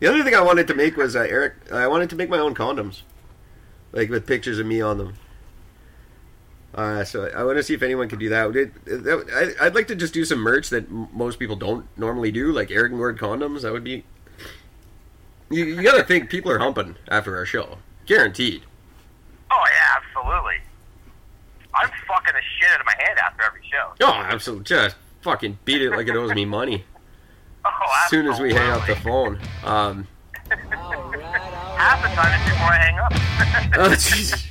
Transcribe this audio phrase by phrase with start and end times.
[0.00, 1.54] The other thing I wanted to make was uh, Eric.
[1.70, 3.02] I wanted to make my own condoms,
[3.92, 5.14] like with pictures of me on them.
[6.74, 8.54] Uh, so I want to see if anyone could do that.
[8.56, 11.86] It, that I, I'd like to just do some merch that m- most people don't
[11.98, 13.62] normally do, like Eric Word condoms.
[13.62, 14.04] That would be.
[15.50, 18.62] You, you got to think people are humping after our show, guaranteed.
[19.50, 20.54] Oh yeah, absolutely.
[21.74, 23.92] I'm fucking the shit out of my hand after every show.
[24.00, 24.64] Oh, absolutely.
[24.64, 26.84] Just fucking beat it like it owes me money.
[27.64, 27.70] Oh,
[28.04, 29.38] As soon as we hang up the phone.
[29.64, 30.06] Um,
[30.50, 33.12] Half the time it's before I hang up.
[33.78, 34.49] oh, jeez.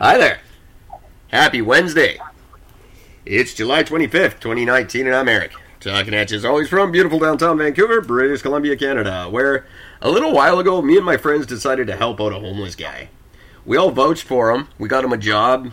[0.00, 0.38] Hi there.
[1.26, 2.20] Happy Wednesday.
[3.26, 5.50] It's July 25th, 2019, and I'm Eric.
[5.80, 9.66] Talking at you as always from beautiful downtown Vancouver, British Columbia, Canada, where
[10.00, 13.08] a little while ago, me and my friends decided to help out a homeless guy.
[13.66, 15.72] We all vouched for him, we got him a job,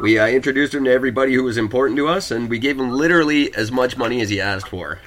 [0.00, 2.88] we uh, introduced him to everybody who was important to us, and we gave him
[2.88, 4.98] literally as much money as he asked for.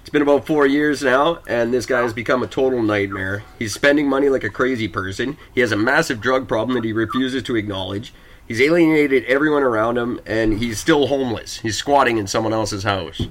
[0.00, 3.44] It's been about four years now, and this guy has become a total nightmare.
[3.58, 5.36] He's spending money like a crazy person.
[5.54, 8.14] He has a massive drug problem that he refuses to acknowledge.
[8.46, 11.58] He's alienated everyone around him, and he's still homeless.
[11.58, 13.28] He's squatting in someone else's house.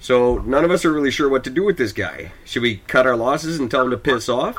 [0.00, 2.32] So none of us are really sure what to do with this guy.
[2.44, 4.58] Should we cut our losses and tell him to piss off?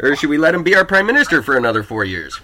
[0.00, 2.40] Or should we let him be our prime minister for another four years?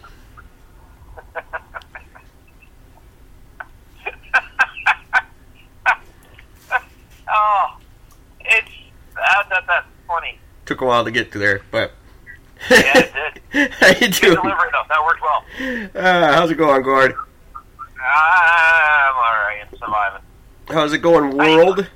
[7.29, 7.79] oh,
[8.41, 8.70] it's
[9.14, 10.39] that, that that's funny.
[10.67, 11.92] Took a while to get to there, but
[12.70, 13.70] Yeah, it did.
[13.73, 14.35] how you doing?
[14.36, 14.83] delivery though.
[14.89, 15.45] That worked well.
[15.95, 17.13] Uh, how's it going, Gord?
[17.13, 19.63] I'm all right.
[19.70, 20.20] I'm surviving.
[20.69, 21.89] How's it going, world?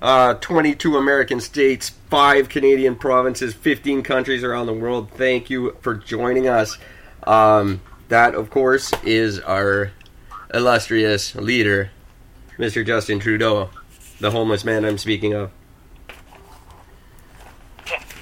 [0.00, 5.10] Uh, 22 American states, 5 Canadian provinces, 15 countries around the world.
[5.12, 6.76] Thank you for joining us.
[7.24, 9.92] Um, that, of course, is our
[10.52, 11.90] illustrious leader,
[12.58, 12.84] Mr.
[12.84, 13.70] Justin Trudeau,
[14.18, 15.50] the homeless man I'm speaking of.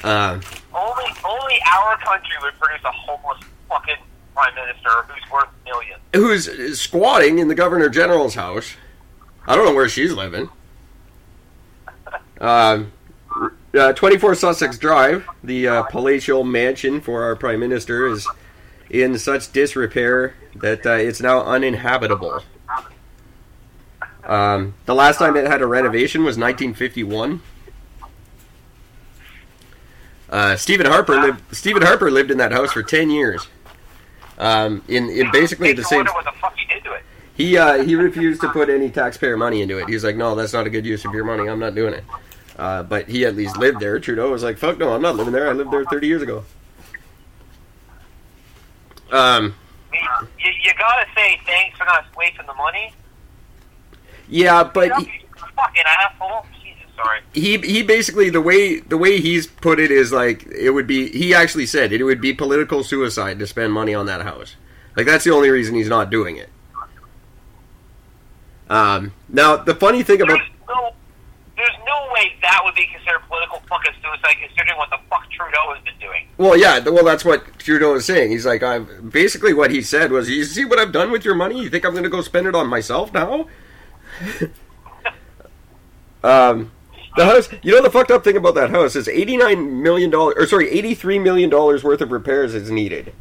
[0.04, 0.40] Um,
[0.74, 3.38] Only only our country would produce a homeless
[3.68, 3.96] fucking
[4.34, 6.00] prime minister who's worth millions.
[6.14, 8.74] who's squatting in the Governor General's house.
[9.46, 10.48] I don't know where she's living.
[12.40, 12.90] Um,
[13.78, 18.26] uh, 24 Sussex Drive, the uh, palatial mansion for our Prime Minister, is
[18.88, 22.42] in such disrepair that uh, it's now uninhabitable.
[24.24, 27.42] Um, the last time it had a renovation was 1951.
[30.30, 31.42] Uh, Stephen Harper lived.
[31.54, 33.46] Stephen Harper lived in that house for 10 years.
[34.38, 35.98] Um, in in basically the same.
[35.98, 37.02] wonder what the fuck he did to it.
[37.34, 39.88] He uh, he refused to put any taxpayer money into it.
[39.88, 41.48] He's like, no, that's not a good use of your money.
[41.48, 42.04] I'm not doing it.
[42.56, 43.98] Uh, but he at least lived there.
[43.98, 45.48] Trudeau was like, fuck no, I'm not living there.
[45.48, 46.44] I lived there 30 years ago.
[49.10, 49.54] Um,
[49.92, 52.92] you, you gotta say thanks for not wasting the money.
[54.28, 55.24] yeah, but You he,
[55.56, 56.46] fucking asshole.
[57.02, 57.20] Sorry.
[57.32, 61.10] he he basically the way the way he's put it is like it would be.
[61.10, 64.56] He actually said it would be political suicide to spend money on that house.
[64.96, 66.48] Like that's the only reason he's not doing it.
[68.68, 70.92] Um, now the funny thing about There's no,
[71.56, 75.74] there's no way that would be considered political fucking suicide, considering what the fuck Trudeau
[75.74, 76.28] has been doing.
[76.38, 78.30] Well, yeah, well, that's what Trudeau is saying.
[78.30, 81.34] He's like, I'm basically what he said was, "You see what I've done with your
[81.34, 81.60] money?
[81.60, 83.48] You think I'm going to go spend it on myself now?"
[86.22, 86.70] um,
[87.16, 87.48] the house.
[87.62, 90.70] You know the fucked up thing about that house is 89 million dollars, or sorry,
[90.70, 93.12] 83 million dollars worth of repairs is needed,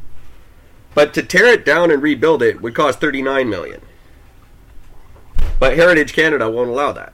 [0.94, 3.80] but to tear it down and rebuild it would cost 39 million.
[5.58, 7.12] But Heritage Canada won't allow that.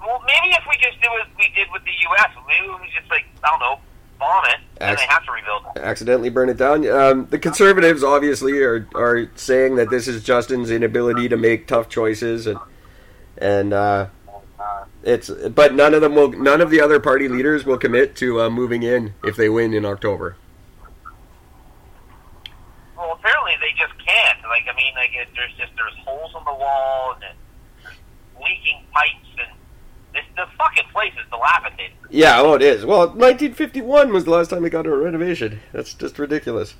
[0.00, 3.10] Well, maybe if we just do what we did with the U.S., maybe we just
[3.10, 3.80] like I don't know,
[4.18, 5.80] bomb it, and Ex- they have to rebuild it.
[5.80, 6.86] accidentally burn it down.
[6.88, 11.88] Um, the conservatives obviously are are saying that this is Justin's inability to make tough
[11.88, 12.58] choices, and
[13.44, 14.06] and uh,
[15.02, 16.32] it's but none of them will.
[16.32, 19.74] None of the other party leaders will commit to uh, moving in if they win
[19.74, 20.36] in October.
[22.96, 24.38] Well, apparently they just can't.
[24.48, 27.94] Like I mean, like it, there's just there's holes in the wall and
[28.40, 29.52] leaking pipes and
[30.14, 31.92] This the fucking place is dilapidated.
[32.08, 32.86] Yeah, oh, it is.
[32.86, 35.60] Well, 1951 was the last time they got a renovation.
[35.72, 36.74] That's just ridiculous.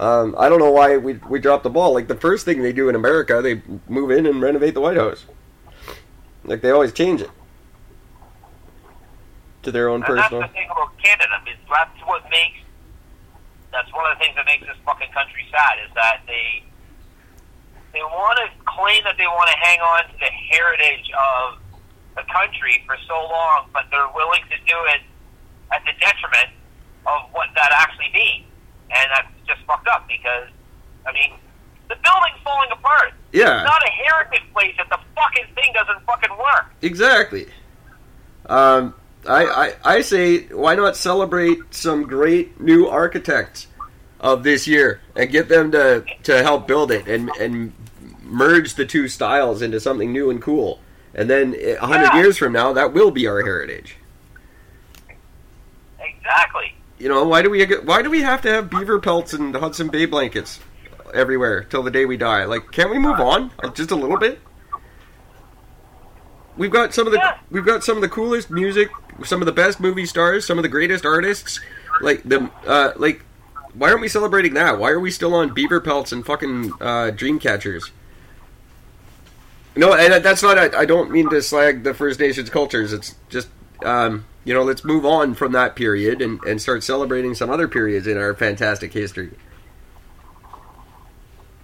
[0.00, 1.94] Um, I don't know why we we dropped the ball.
[1.94, 4.96] Like the first thing they do in America, they move in and renovate the White
[4.96, 5.26] House.
[6.44, 7.30] Like they always change it
[9.62, 10.40] to their own And personal.
[10.40, 11.38] that's the thing about Canada.
[11.46, 12.58] Is that's what makes.
[13.70, 16.62] That's one of the things that makes this fucking country sad is that they
[17.92, 21.58] they want to claim that they want to hang on to the heritage of
[22.16, 25.00] the country for so long, but they're willing to do it
[25.72, 26.50] at the detriment
[27.06, 28.44] of what that actually means,
[28.90, 30.48] and that's just fucked up because
[31.06, 31.38] I mean
[31.94, 33.12] the building's falling apart.
[33.32, 33.60] Yeah.
[33.60, 36.72] It's not a heritage place if the fucking thing doesn't fucking work.
[36.80, 37.46] Exactly.
[38.46, 38.94] Um,
[39.28, 39.44] I,
[39.84, 43.66] I, I say, why not celebrate some great new architects
[44.20, 47.72] of this year and get them to, to help build it and, and
[48.22, 50.80] merge the two styles into something new and cool.
[51.14, 52.22] And then a hundred Yeah.
[52.22, 53.96] years from now, that will be our heritage.
[56.00, 56.74] Exactly.
[56.98, 59.88] You know, why do we why do we have to have beaver pelts and Hudson
[59.88, 60.60] Bay blankets
[61.14, 62.44] everywhere till the day we die?
[62.44, 64.40] Like, can't we move on just a little bit?
[66.56, 67.38] We've got some of the Yeah.
[67.50, 68.90] we've got some of the coolest music,
[69.24, 71.60] some of the best movie stars, some of the greatest artists.
[72.00, 73.22] Like the uh, like,
[73.74, 74.78] why aren't we celebrating that?
[74.78, 77.90] Why are we still on beaver pelts and fucking uh, dream catchers?
[79.74, 80.58] No, and that's not.
[80.58, 82.92] I I don't mean to slag the First Nations cultures.
[82.92, 83.48] It's just
[83.82, 87.68] um, you know, let's move on from that period and, and start celebrating some other
[87.68, 89.30] periods in our fantastic history.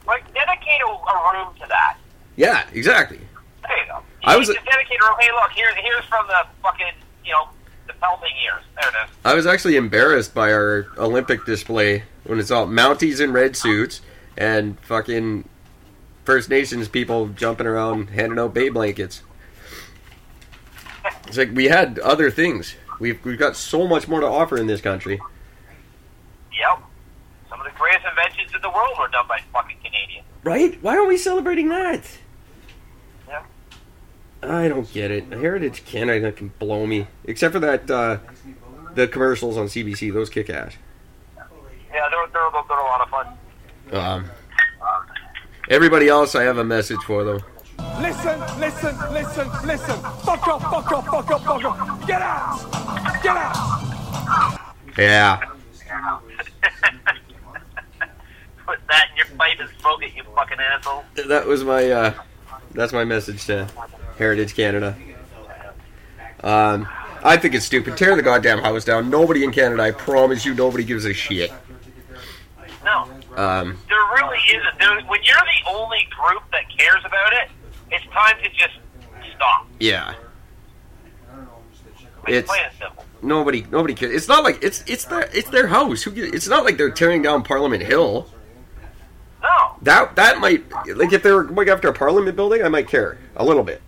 [0.07, 1.97] Like dedicate a, a room to that.
[2.37, 3.21] Yeah, exactly.
[3.67, 3.99] There you go.
[3.99, 5.17] You I was- need to dedicate a room.
[5.21, 6.93] Hey, look, here's here's from the fucking
[7.25, 7.49] you know
[7.87, 8.63] the pelting years.
[8.81, 9.15] There it is.
[9.25, 14.01] I was actually embarrassed by our Olympic display when it's all Mounties in red suits
[14.37, 15.49] and fucking
[16.25, 19.23] First Nations people jumping around handing out bay blankets.
[21.27, 22.75] It's like we had other things.
[23.01, 25.21] We've we've got so much more to offer in this country.
[26.59, 26.83] Yep.
[27.49, 30.27] Some of the greatest inventions in the world were done by fucking Canadians.
[30.45, 30.83] Right?
[30.83, 32.03] Why aren't we celebrating that?
[33.27, 33.43] Yeah.
[34.43, 35.25] I don't get it.
[35.33, 37.07] Heritage Canada can blow me.
[37.25, 38.19] Except for that uh,
[38.95, 40.75] the commercials on CBC, those kick ass.
[41.37, 43.27] Yeah, they're they're, they're a lot of fun.
[43.91, 44.31] Um,
[45.71, 47.41] everybody else, I have a message for them.
[48.01, 49.97] Listen, listen, listen, listen.
[50.25, 52.07] Fuck off, fuck off, fuck off, fuck off.
[52.07, 53.23] Get out!
[53.23, 54.75] Get out!
[54.99, 55.41] Yeah.
[58.69, 61.05] Put that in your pipe and smoke it, you fucking asshole.
[61.27, 62.15] That was my uh,
[62.73, 63.69] that's my message to
[64.19, 64.97] Heritage Canada.
[66.43, 66.87] Um,
[67.25, 67.97] I think it's stupid.
[67.97, 69.11] Tear the goddamn house down.
[69.11, 71.53] Nobody in Canada, I promise you, nobody gives a shit.
[72.85, 74.79] No, Um, there really isn't.
[74.79, 77.49] There, when you're the only group that cares about it,
[77.91, 78.75] it's time to just
[79.35, 79.67] stop.
[79.81, 80.15] yeah.
[82.25, 83.05] Like, It's- plain and simple.
[83.21, 84.15] Nobody, nobody cares.
[84.15, 86.05] It's not like it's it's their it's their house.
[86.05, 86.13] Who?
[86.15, 88.31] It's not like they're tearing down Parliament Hill.
[89.83, 90.65] That that might
[90.97, 93.81] like if they were going after a Parliament building, I might care a little bit.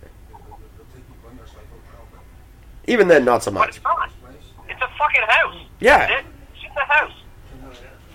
[2.87, 3.77] Even then, not so but much.
[3.77, 4.11] it's not.
[4.69, 5.57] It's a fucking house.
[5.81, 6.19] Yeah.
[6.19, 6.25] It.
[6.53, 7.13] It's just a house.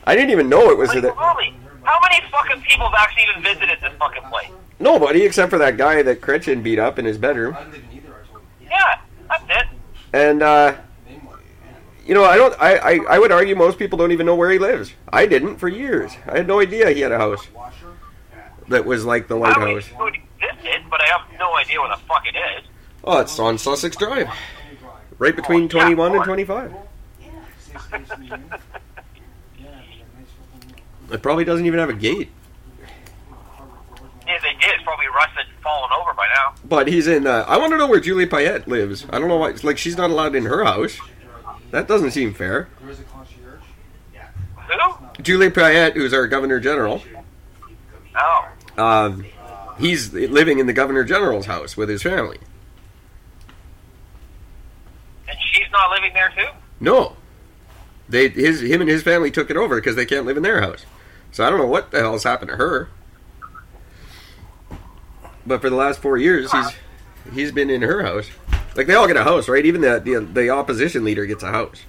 [0.06, 3.44] I didn't even know it was Like, really, how many fucking people have actually even
[3.44, 4.50] visited this fucking place?
[4.80, 7.56] Nobody except for that guy that Chrétien beat up in his bedroom.
[8.62, 9.00] Yeah,
[9.30, 9.68] that's it.
[10.14, 10.76] And uh,
[12.06, 12.54] you know, I don't.
[12.60, 14.94] I, I I would argue most people don't even know where he lives.
[15.12, 16.12] I didn't for years.
[16.28, 17.48] I had no idea he had a house
[18.68, 22.06] that was like the White I it existed, but I have no idea what the
[22.06, 22.70] fuck it is.
[23.04, 24.30] Oh, it's on Sussex Drive,
[25.18, 26.74] right between twenty one and twenty five.
[31.12, 32.30] It probably doesn't even have a gate.
[34.28, 36.56] If they did, it's probably rusted and fallen over by now.
[36.66, 37.28] But he's in.
[37.28, 39.06] Uh, I want to know where Julie Payette lives.
[39.12, 39.54] I don't know why.
[39.64, 41.00] Like she's not allowed in her house.
[41.72, 42.70] That doesn't seem fair.
[44.68, 44.94] Who?
[45.22, 47.02] Julie Payette, who's our Governor General,
[48.18, 48.48] Oh.
[48.78, 49.26] um,
[49.78, 52.40] he's living in the Governor General's house with his family.
[55.28, 56.48] And she's not living there too?
[56.80, 57.16] No,
[58.10, 60.62] they his him and his family took it over because they can't live in their
[60.62, 60.86] house.
[61.32, 62.90] So I don't know what the hell's happened to her.
[65.46, 66.72] But for the last four years, he's
[67.34, 68.30] he's been in her house.
[68.76, 69.66] Like they all get a house, right?
[69.66, 71.84] Even the the, the opposition leader gets a house.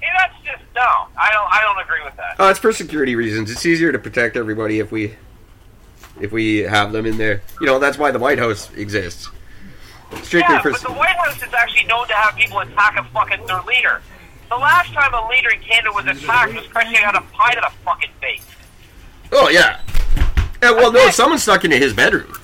[0.00, 0.82] Hey, that's just no.
[1.16, 1.52] I don't.
[1.52, 2.36] I don't agree with that.
[2.38, 3.50] Oh, it's for security reasons.
[3.50, 5.14] It's easier to protect everybody if we
[6.20, 7.42] if we have them in there.
[7.60, 9.28] You know, that's why the White House exists.
[10.22, 13.04] Strictly Yeah, for but the White House is actually known to have people attack a
[13.04, 14.02] fucking their leader.
[14.48, 17.60] The last time a leader in Canada was attacked was Chrétien had a pie to
[17.60, 18.44] the fucking face.
[19.30, 19.80] Oh yeah.
[20.60, 22.34] Yeah, well, no, someone stuck into his bedroom.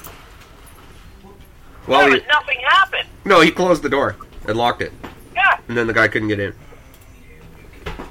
[1.87, 3.09] Well, yeah, he, but nothing happened.
[3.25, 4.16] no, he closed the door
[4.47, 4.93] and locked it,
[5.35, 5.59] Yeah.
[5.69, 6.52] and then the guy couldn't get in.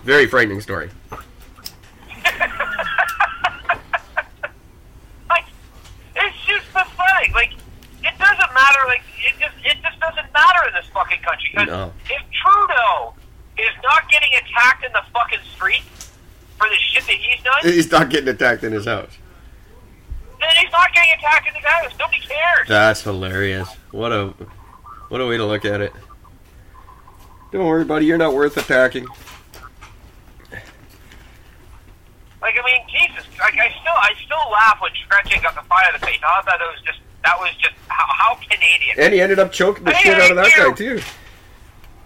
[0.04, 0.90] Very frightening story.
[5.30, 5.46] like,
[6.16, 7.34] it's just pathetic.
[7.34, 7.52] Like,
[8.04, 8.80] it doesn't matter.
[8.88, 11.66] Like, it just it just doesn't matter in this fucking country.
[11.66, 11.92] No.
[12.10, 13.14] if Trudeau
[13.58, 15.82] is not getting attacked in the fucking street
[16.58, 19.18] for the shit that he's done, He's not getting attacked in his house.
[20.96, 21.92] Then he's not getting attacked in the house.
[22.00, 22.68] Nobody cares.
[22.68, 23.68] That's hilarious.
[23.92, 24.34] What a
[25.10, 25.94] what a way to look at it.
[27.52, 28.06] Don't worry, buddy.
[28.06, 29.08] You're not worth attacking.
[32.42, 33.26] Like, I mean, Jesus.
[33.40, 36.20] Like, I still I still laugh when Chrétien got the fire in the face.
[36.24, 39.00] I thought that was just that was just how, how Canadian.
[39.00, 40.98] And he ended up choking the Hey, shit out of that thank guy too.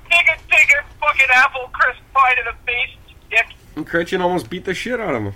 [0.09, 2.89] Take a take a fucking apple crisp pie to the face,
[3.29, 3.47] dick.
[3.75, 5.33] And Chrétien almost beat the shit out of him.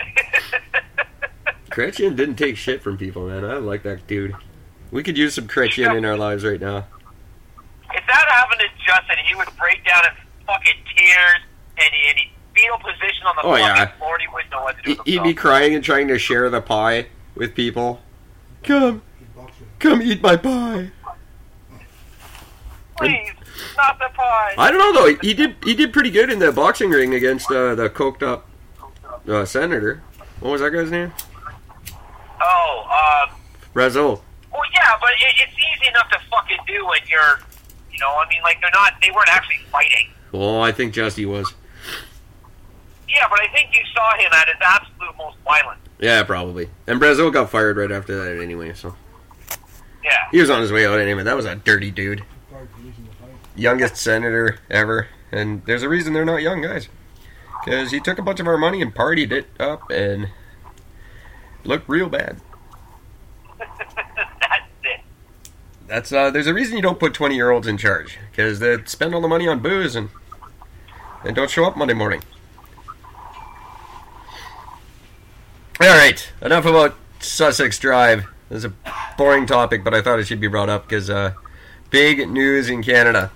[1.70, 3.44] Chrétien didn't take shit from people, man.
[3.44, 4.34] I like that dude.
[4.90, 6.86] We could use some Chrétien in our lives right now.
[7.92, 11.36] If that happened to Justin, he would break down in fucking tears
[11.78, 13.86] and, he, and he'd fetal position on the Oh, fucking yeah.
[13.98, 14.14] floor.
[14.14, 16.50] and He wouldn't know what to do He- He'd be crying and trying to share
[16.50, 18.00] the pie with people.
[18.64, 19.02] Come,
[19.78, 20.90] come eat my pie.
[22.98, 23.30] Please,
[23.76, 24.54] not the pie.
[24.58, 25.16] I don't know though.
[25.22, 25.56] He did.
[25.64, 28.46] He did pretty good in the boxing ring against uh, the coked up
[29.26, 30.02] uh, senator.
[30.40, 31.10] What was that guy's name?
[32.42, 33.36] Oh, um,
[33.74, 34.20] Razul.
[34.52, 37.40] well, yeah, but it, it's easy enough to fucking do when you're,
[37.92, 40.08] you know, I mean, like they're not, they weren't actually fighting.
[40.32, 41.52] Oh, I think Justy was.
[43.08, 45.80] Yeah, but I think you saw him at his absolute most violent.
[45.98, 46.70] Yeah, probably.
[46.86, 48.72] And Brazeau got fired right after that anyway.
[48.74, 48.94] So
[50.04, 50.28] Yeah.
[50.30, 51.24] he was on his way out anyway.
[51.24, 52.22] That was a dirty dude.
[53.56, 55.08] Youngest senator ever.
[55.32, 56.88] And there's a reason they're not young guys.
[57.64, 60.28] Because he took a bunch of our money and partied it up and
[61.64, 62.38] looked real bad.
[63.58, 65.00] That's it.
[65.86, 68.76] That's uh, there's a reason you don't put 20 year olds in charge because they
[68.84, 70.08] spend all the money on booze and
[71.24, 72.22] and don't show up Monday morning.
[75.80, 78.26] All right, enough about Sussex Drive.
[78.50, 78.72] This is a
[79.16, 81.32] boring topic, but I thought it should be brought up because uh,
[81.90, 83.30] big news in Canada,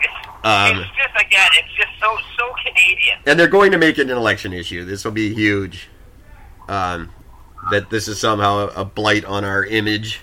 [0.00, 0.12] It's,
[0.44, 3.18] Um, it's just again, it's just so so Canadian.
[3.26, 4.84] and they're going to make it an election issue.
[4.84, 5.88] This will be huge.
[6.68, 7.10] Um,
[7.70, 10.20] that this is somehow a blight on our image.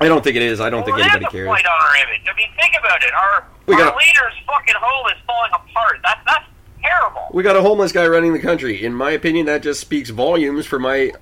[0.00, 0.60] I don't think it is.
[0.60, 1.46] I don't think anybody cares.
[1.46, 2.26] blight on our image.
[2.30, 3.10] I mean, think about it.
[3.14, 6.00] Our We our got- leader's fucking home is falling apart.
[6.04, 6.44] That's that's
[6.82, 7.22] terrible.
[7.32, 8.84] We got a homeless guy running the country.
[8.84, 11.12] In my opinion, that just speaks volumes for my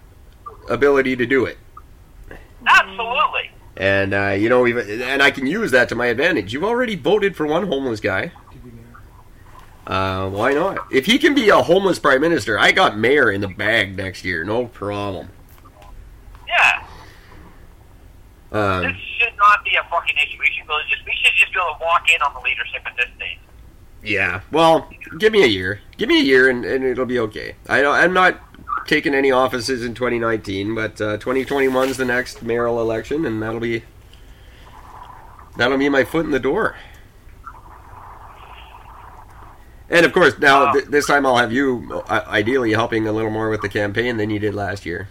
[0.69, 1.59] ability to do it.
[2.66, 3.50] Absolutely.
[3.76, 6.52] And uh, you know, we've, and I can use that to my advantage.
[6.52, 8.33] You've already voted for one homeless guy.
[9.87, 10.79] Uh, why not?
[10.91, 14.25] If he can be a homeless prime minister, I got mayor in the bag next
[14.25, 15.29] year, no problem.
[16.49, 16.81] Yeah.
[18.50, 20.38] This Um, should not be a fucking issue.
[20.38, 22.97] We should just we should just be able to walk in on the leadership at
[22.97, 23.38] this stage.
[24.03, 24.41] yeah.
[24.50, 24.88] Well,
[25.19, 25.81] give me a year.
[25.99, 27.57] Give me a year, and, and it'll be okay.
[27.69, 28.41] I don't, I'm not
[28.87, 33.61] taking any offices in 2019, but uh, 2021 is the next mayoral election, and that'll
[33.61, 33.83] be
[35.57, 36.76] that'll be my foot in the door.
[39.94, 40.72] And of course, now Wow.
[40.72, 44.16] th- this time I'll have you uh, ideally helping a little more with the campaign
[44.16, 45.08] than you did last year.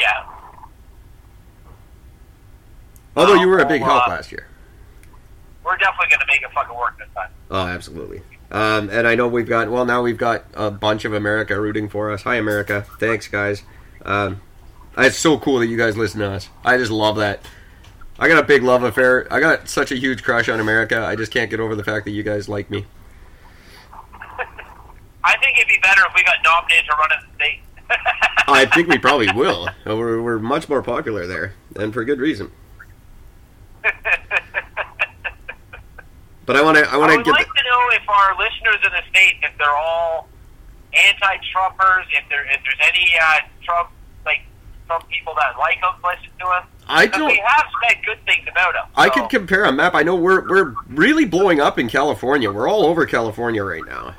[0.00, 0.24] Yeah.
[3.16, 4.46] Although you were a big Well, help uh, last year.
[5.62, 7.28] We're definitely gonna make it fucking work this time.
[7.50, 8.22] Oh, absolutely.
[8.50, 11.90] Um, and I know we've got well now we've got a bunch of America rooting
[11.90, 12.22] for us.
[12.22, 12.86] Hi, America!
[12.98, 13.62] Thanks, guys.
[14.06, 14.40] Um,
[14.96, 16.48] it's so cool that you guys listen to us.
[16.64, 17.40] I just love that.
[18.18, 19.26] I got a big love affair.
[19.30, 21.04] I got such a huge crush on America.
[21.04, 22.86] I just can't get over the fact that you guys like me.
[25.28, 27.60] I think it'd be better if we got nominated to run in the state.
[28.48, 29.68] I think we probably will.
[29.86, 32.50] Uh, We're, we're much more popular there, and for good reason.
[36.46, 36.88] But I want to.
[36.88, 37.32] I I want to would get.
[37.32, 40.28] like to know if our listeners in the state, if they're all
[40.94, 43.90] anti-Trumpers, if there if there's any uh, Trump
[44.24, 44.40] like
[44.86, 46.62] Trump people that like him, listen to him.
[46.88, 47.26] I don't.
[47.28, 48.84] we have said good things about him.
[48.96, 49.94] I so- could compare a map.
[49.94, 52.50] I know we're we're really blowing up in California.
[52.50, 54.14] We're all over California right now,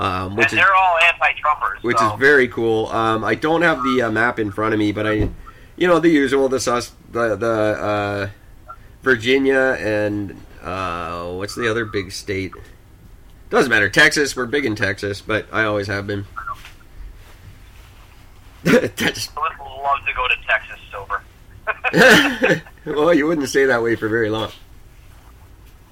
[0.00, 1.82] um, which and is they're all anti-Trumpers.
[1.82, 2.14] which so.
[2.14, 2.86] is very cool.
[2.88, 5.28] Um, I don't have the uh, map in front of me, but I,
[5.76, 8.28] you know, the usual, the sus, the the uh,
[9.02, 12.52] Virginia and uh, what's the other big state?
[13.50, 13.90] Doesn't matter.
[13.90, 14.34] Texas.
[14.34, 16.24] We're big in Texas, but I always have been.
[18.64, 19.52] That's- I would
[19.82, 21.22] love to go to Texas sober.
[22.86, 24.50] well, you wouldn't stay that way for very long.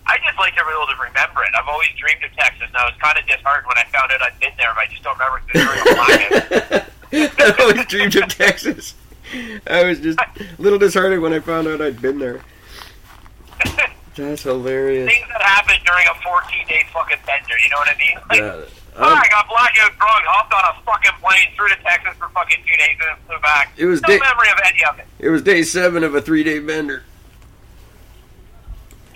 [0.09, 1.50] I just like to be able to remember it.
[1.55, 4.23] I've always dreamed of Texas, and I was kind of disheartened when I found out
[4.23, 7.59] I'd been there, but I just don't remember because during a blackout.
[7.59, 8.95] I always dreamed of Texas.
[9.69, 12.41] I was just a little disheartened when I found out I'd been there.
[14.17, 15.09] That's hilarious.
[15.12, 18.19] Things that happen during a 14 day fucking bender, you know what I mean?
[18.29, 18.65] Like, Yeah.
[18.97, 22.29] oh, Um, I got blackout drunk, hopped on a fucking plane through to Texas for
[22.31, 23.73] fucking two days and then flew back.
[23.77, 25.07] It was no day- memory of any of it.
[25.21, 27.05] it was day seven of a three day bender.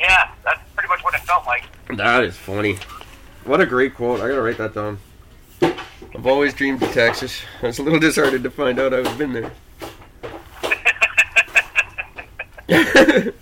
[0.02, 1.64] Yeah, that's pretty much what it felt like.
[1.96, 2.76] That is funny.
[3.44, 4.20] What a great quote.
[4.20, 4.98] I gotta write that down.
[5.62, 7.40] I've always dreamed of Texas.
[7.62, 9.52] I was a little disheartened to find out I've been there.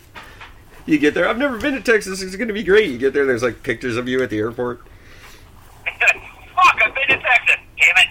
[0.86, 1.26] you get there.
[1.26, 2.20] I've never been to Texas.
[2.20, 2.90] It's gonna be great.
[2.90, 3.24] You get there.
[3.24, 4.82] There's like pictures of you at the airport.
[5.84, 7.56] Fuck, I've been to Texas.
[7.78, 8.08] Damn it.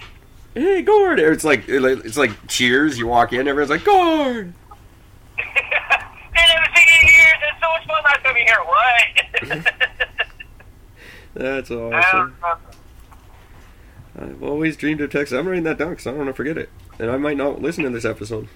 [0.56, 1.20] Hey, Gord!
[1.20, 2.98] It's like it's like Cheers.
[2.98, 4.56] You walk in, everyone's like Gord.
[7.60, 8.60] so much fun last time you here.
[8.66, 9.74] What?
[11.34, 12.36] That's awesome.
[14.20, 15.38] I've always dreamed of Texas.
[15.38, 17.62] I'm writing that down because I don't want to forget it, and I might not
[17.62, 18.48] listen to this episode.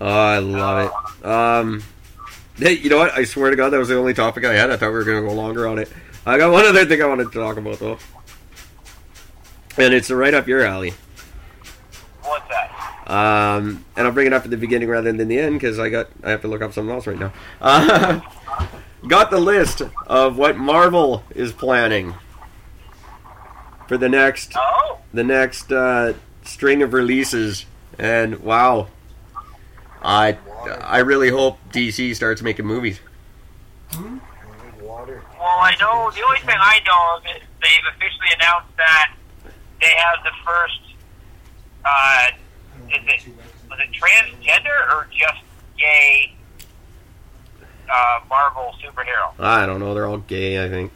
[0.00, 1.26] Oh, I love it.
[1.26, 1.82] Um,
[2.56, 3.12] hey, you know what?
[3.12, 4.70] I swear to God, that was the only topic I had.
[4.70, 5.92] I thought we were going to go longer on it.
[6.24, 7.98] I got one other thing I wanted to talk about though,
[9.76, 10.94] and it's right up your alley.
[12.22, 12.70] What's that?
[13.08, 15.88] Um, and I'll bring it up at the beginning rather than the end because I
[15.88, 17.32] got I have to look up something else right now.
[17.58, 18.20] Uh,
[19.08, 22.14] got the list of what Marvel is planning
[23.86, 26.12] for the next Oh, the next uh,
[26.42, 27.64] string of releases,
[27.98, 28.88] and wow,
[30.02, 30.36] I
[30.82, 33.00] I really hope DC starts making movies.
[34.82, 35.22] Water.
[35.38, 39.14] well, I know the only thing I know of is they've officially announced that
[39.80, 40.80] they have the first.
[41.86, 42.30] Uh,
[42.90, 43.32] is it
[43.70, 45.42] was it transgender or just
[45.78, 46.34] gay
[47.90, 49.32] uh, Marvel superhero?
[49.38, 50.64] I don't know, they're all gay.
[50.64, 50.92] I think.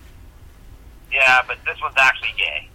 [1.12, 2.68] Yeah, but this one's actually gay.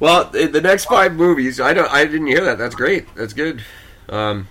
[0.00, 2.58] Well, the the next five movies, I don't, I didn't hear that.
[2.58, 3.12] That's great.
[3.14, 3.62] That's good.
[4.08, 4.48] Um,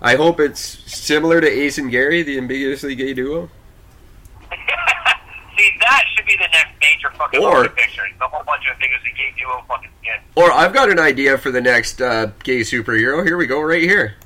[0.00, 3.50] I hope it's similar to Ace and Gary, the ambiguously gay duo.
[5.62, 8.02] See, that should be the next major fucking Or- movie picture.
[8.18, 10.18] The whole bunch of things that gay duo fucking skin.
[10.34, 13.24] Or I've got an idea for the next uh, gay superhero.
[13.24, 14.16] Here we go, right here.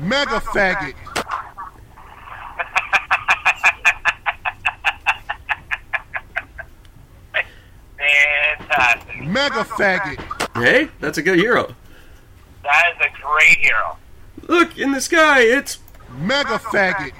[0.00, 0.94] Mega faggot.
[7.96, 9.22] Fantastic.
[9.24, 10.62] Mega faggot.
[10.62, 11.74] Hey, that's a good hero.
[12.62, 13.96] That is a great hero.
[14.46, 15.40] Look in the sky.
[15.40, 15.78] It's
[16.18, 17.12] Mega faggot.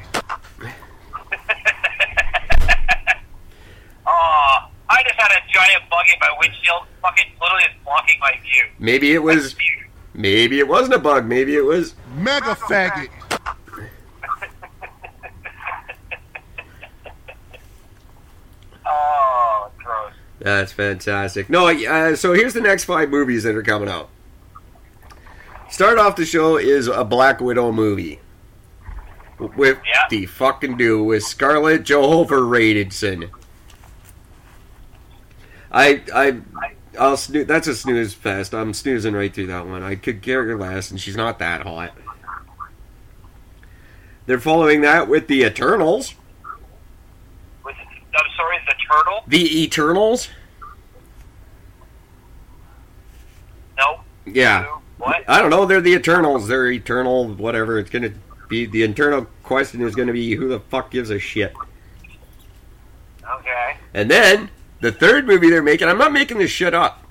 [4.11, 4.57] Oh,
[4.89, 8.65] I just had a giant bug in my windshield, fucking literally is blocking my view.
[8.79, 9.55] maybe it was
[10.15, 11.27] maybe it wasn't a bug.
[11.27, 11.95] Maybe it was.
[12.17, 13.09] Mega faggot.
[18.87, 20.13] Oh, gross.
[20.41, 21.51] That's fantastic.
[21.51, 24.09] No, uh, so here's the next five movies that are coming out.
[25.71, 28.21] Start off the show is a Black Widow movie.
[29.39, 30.07] With Yeah.
[30.11, 33.31] the fucking do with Scarlett Johansson.
[35.71, 36.41] I I
[36.99, 38.55] I'll snoo- that's a snooze fest.
[38.55, 39.83] I'm snoozing right through that one.
[39.83, 41.93] I could care less, and she's not that hot.
[44.27, 46.15] They're following that with the Eternals.
[47.67, 47.77] It,
[48.15, 49.25] I'm sorry, the turtle?
[49.27, 50.29] The Eternals.
[53.79, 54.01] No.
[54.27, 54.67] Yeah.
[54.99, 55.25] What?
[55.29, 55.65] I don't know.
[55.65, 56.49] They're the Eternals.
[56.49, 57.29] They're eternal.
[57.29, 57.79] Whatever.
[57.79, 58.13] It's gonna
[58.49, 61.55] be the internal question is gonna be who the fuck gives a shit.
[63.25, 63.77] Okay.
[63.95, 65.89] And then the third movie they're making.
[65.89, 67.05] I'm not making this shit up.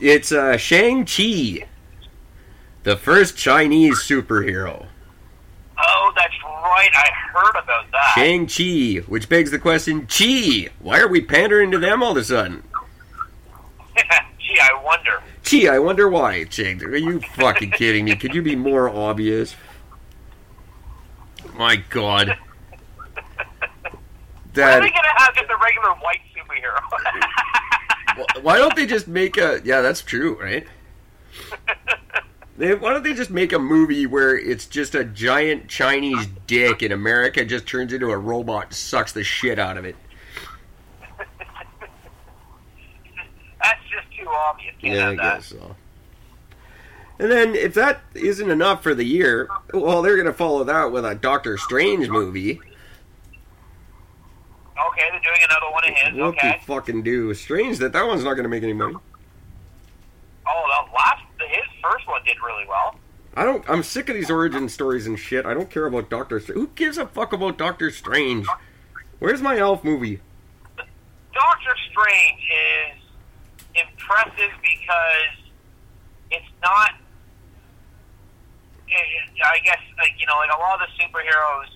[0.00, 1.66] It's uh, Shang Chi,
[2.82, 4.86] the first Chinese superhero.
[5.78, 6.90] Oh, that's right.
[6.94, 8.12] I heard about that.
[8.14, 12.16] Shang Chi, which begs the question: Chi, why are we pandering to them all of
[12.16, 12.62] a sudden?
[14.38, 15.22] Gee, I wonder.
[15.44, 16.44] Gee, I wonder why.
[16.44, 18.16] Chang, are you fucking kidding me?
[18.16, 19.54] Could you be more obvious?
[21.56, 22.36] My God.
[24.54, 28.42] That are they gonna have just a regular white superhero?
[28.42, 29.60] Why don't they just make a?
[29.64, 30.66] Yeah, that's true, right?
[32.56, 36.82] They, why don't they just make a movie where it's just a giant Chinese dick
[36.82, 39.96] and America just turns into a robot and sucks the shit out of it?
[43.60, 44.74] That's just too obvious.
[44.80, 45.16] Yeah, I that.
[45.16, 45.74] guess so.
[47.18, 51.04] And then if that isn't enough for the year, well, they're gonna follow that with
[51.04, 52.60] a Doctor Strange movie.
[54.76, 56.14] Okay, they're doing another one of his.
[56.14, 56.58] What Okay.
[56.60, 57.32] the fucking do?
[57.34, 58.96] Strange that that one's not gonna make any money.
[60.46, 62.98] Oh, the last, his first one did really well.
[63.36, 63.64] I don't.
[63.68, 65.46] I'm sick of these origin stories and shit.
[65.46, 66.38] I don't care about Doctor.
[66.40, 66.58] Strange.
[66.58, 68.46] Who gives a fuck about Doctor Strange?
[69.18, 70.20] Where's my Elf movie?
[70.76, 73.02] Doctor Strange is
[73.74, 75.50] impressive because
[76.30, 76.90] it's not.
[79.44, 81.66] I guess like you know, like a lot of the superheroes,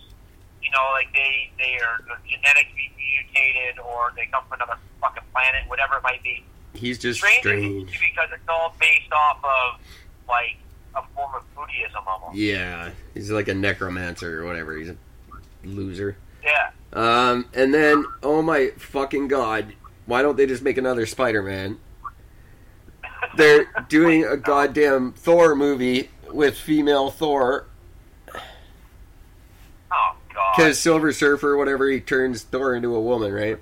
[0.69, 5.63] you know, like they they are genetically mutated or they come from another fucking planet,
[5.69, 6.45] whatever it might be.
[6.75, 7.99] He's just Strange, strange.
[8.01, 9.81] because it's all based off of
[10.29, 10.57] like
[10.95, 12.37] a form of Buddhism almost.
[12.37, 14.77] Yeah, he's like a necromancer or whatever.
[14.77, 14.97] He's a
[15.65, 16.19] loser.
[16.45, 16.71] Yeah.
[16.93, 19.73] Um, and then, oh my fucking god,
[20.07, 21.79] why don't they just make another Spider-Man?
[23.37, 27.67] They're doing a goddamn Thor movie with female Thor
[30.39, 30.55] God.
[30.57, 33.59] because Silver Surfer, whatever, he turns Thor into a woman, right?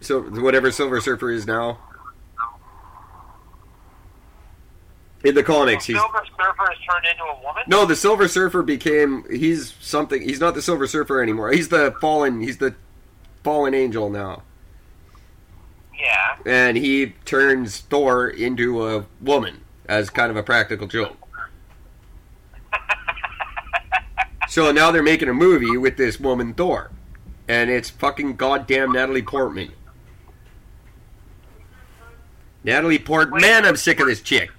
[0.00, 1.78] So whatever Silver Surfer is now.
[5.22, 7.62] In the comics, he's Silver Surfer is turned into a woman.
[7.66, 7.84] no.
[7.84, 10.22] The Silver Surfer became he's something.
[10.22, 11.52] He's not the Silver Surfer anymore.
[11.52, 12.40] He's the fallen.
[12.40, 12.74] He's the
[13.44, 14.42] fallen angel now.
[15.98, 16.36] Yeah.
[16.46, 21.19] and he turns Thor into a woman as kind of a practical joke.
[24.50, 26.90] So now they're making a movie with this woman Thor,
[27.46, 29.72] and it's fucking goddamn Natalie Portman.
[32.64, 34.50] Natalie Portman, man, I'm sick of this chick.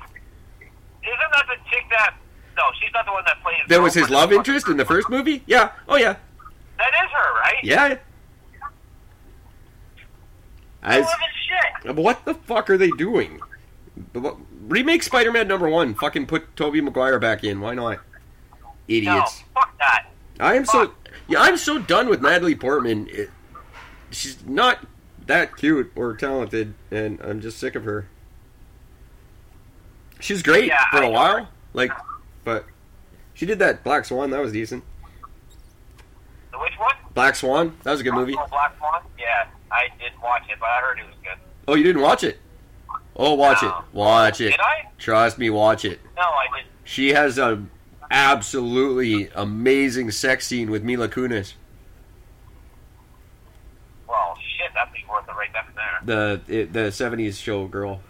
[1.04, 2.16] Isn't that the chick that?
[2.56, 3.58] No, she's not the one that plays.
[3.68, 5.44] That was his love interest in the first movie.
[5.46, 5.72] Yeah.
[5.88, 6.16] Oh yeah.
[6.78, 7.64] That is her, right?
[7.64, 7.98] Yeah.
[10.84, 11.02] I
[11.84, 11.96] shit.
[11.96, 13.40] what the fuck are they doing?
[14.68, 15.94] Remake Spider-Man number one.
[15.94, 17.60] Fucking put Tobey Maguire back in.
[17.60, 18.00] Why not?
[18.92, 19.44] No, Idiots.
[19.54, 20.08] fuck that.
[20.40, 20.94] I am so
[21.28, 21.40] yeah.
[21.42, 23.08] I'm so done with Natalie Portman.
[23.10, 23.30] It,
[24.12, 24.80] she's not
[25.28, 28.08] that cute or talented, and I'm just sick of her.
[30.20, 31.92] She's great Yeah, for a while, like,
[32.44, 32.66] but
[33.34, 34.30] she did that Black Swan.
[34.32, 34.84] That was decent.
[36.52, 36.94] The which one?
[37.14, 37.76] Black Swan.
[37.84, 38.36] That was a good movie.
[38.38, 39.02] Oh, Black Swan.
[39.18, 41.38] Yeah, I didn't watch it, but I heard it was good.
[41.68, 42.40] Oh, you didn't watch it?
[43.16, 43.70] Oh, watch No.
[43.70, 43.76] it.
[43.94, 44.52] Watch it.
[44.52, 44.88] Did I?
[44.98, 46.00] Trust me, watch it.
[46.16, 46.70] No, I didn't.
[46.84, 47.64] She has a
[48.12, 51.54] absolutely amazing sex scene with Mila Kunis.
[54.08, 56.42] Well, shit, that'd be worth it right then and there.
[56.48, 58.02] The it, the '70s show girl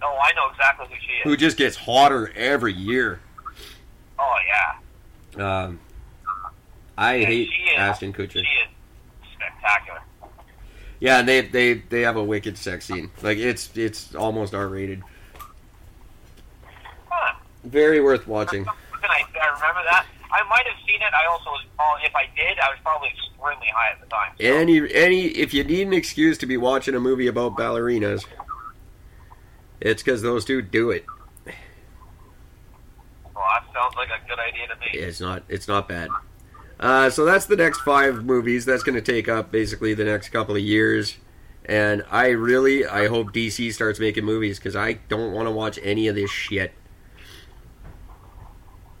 [0.00, 1.24] No, I know exactly who she is.
[1.24, 3.20] who just gets hotter every year.
[4.18, 4.36] Oh
[5.36, 5.64] yeah.
[5.64, 5.80] Um,
[6.96, 8.32] I hate is- Ashton Kutcher.
[8.32, 8.68] She is
[9.34, 10.00] spectacular.
[11.00, 13.10] Yeah, and they they they have a wicked sex scene.
[13.22, 15.02] Like it's it's almost R rated.
[17.08, 17.34] Huh.
[17.64, 18.66] Very worth watching.
[19.00, 20.06] Something I, I remember that.
[20.32, 21.12] I might have seen it.
[21.14, 21.64] I also was.
[22.04, 24.32] If I did, I was probably extremely high at the time.
[24.38, 28.24] So, Any any if you need an excuse to be watching a movie about ballerinas,
[29.80, 31.04] it's because those two do it.
[33.34, 34.86] well, that sounds like a good idea to me.
[34.92, 36.10] It's not it's not bad.
[36.78, 38.64] Uh, so that's the next five movies.
[38.64, 41.16] That's going to take up basically the next couple of years.
[41.64, 45.78] And I really I hope DC starts making movies because I don't want to watch
[45.82, 46.72] any of this shit.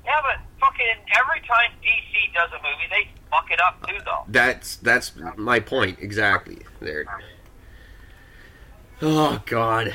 [0.04, 4.24] Yeah, but fucking every time DC does a movie, they fuck it up too, though.
[4.28, 6.58] That's that's my point exactly.
[6.80, 7.06] There.
[9.02, 9.94] Oh God.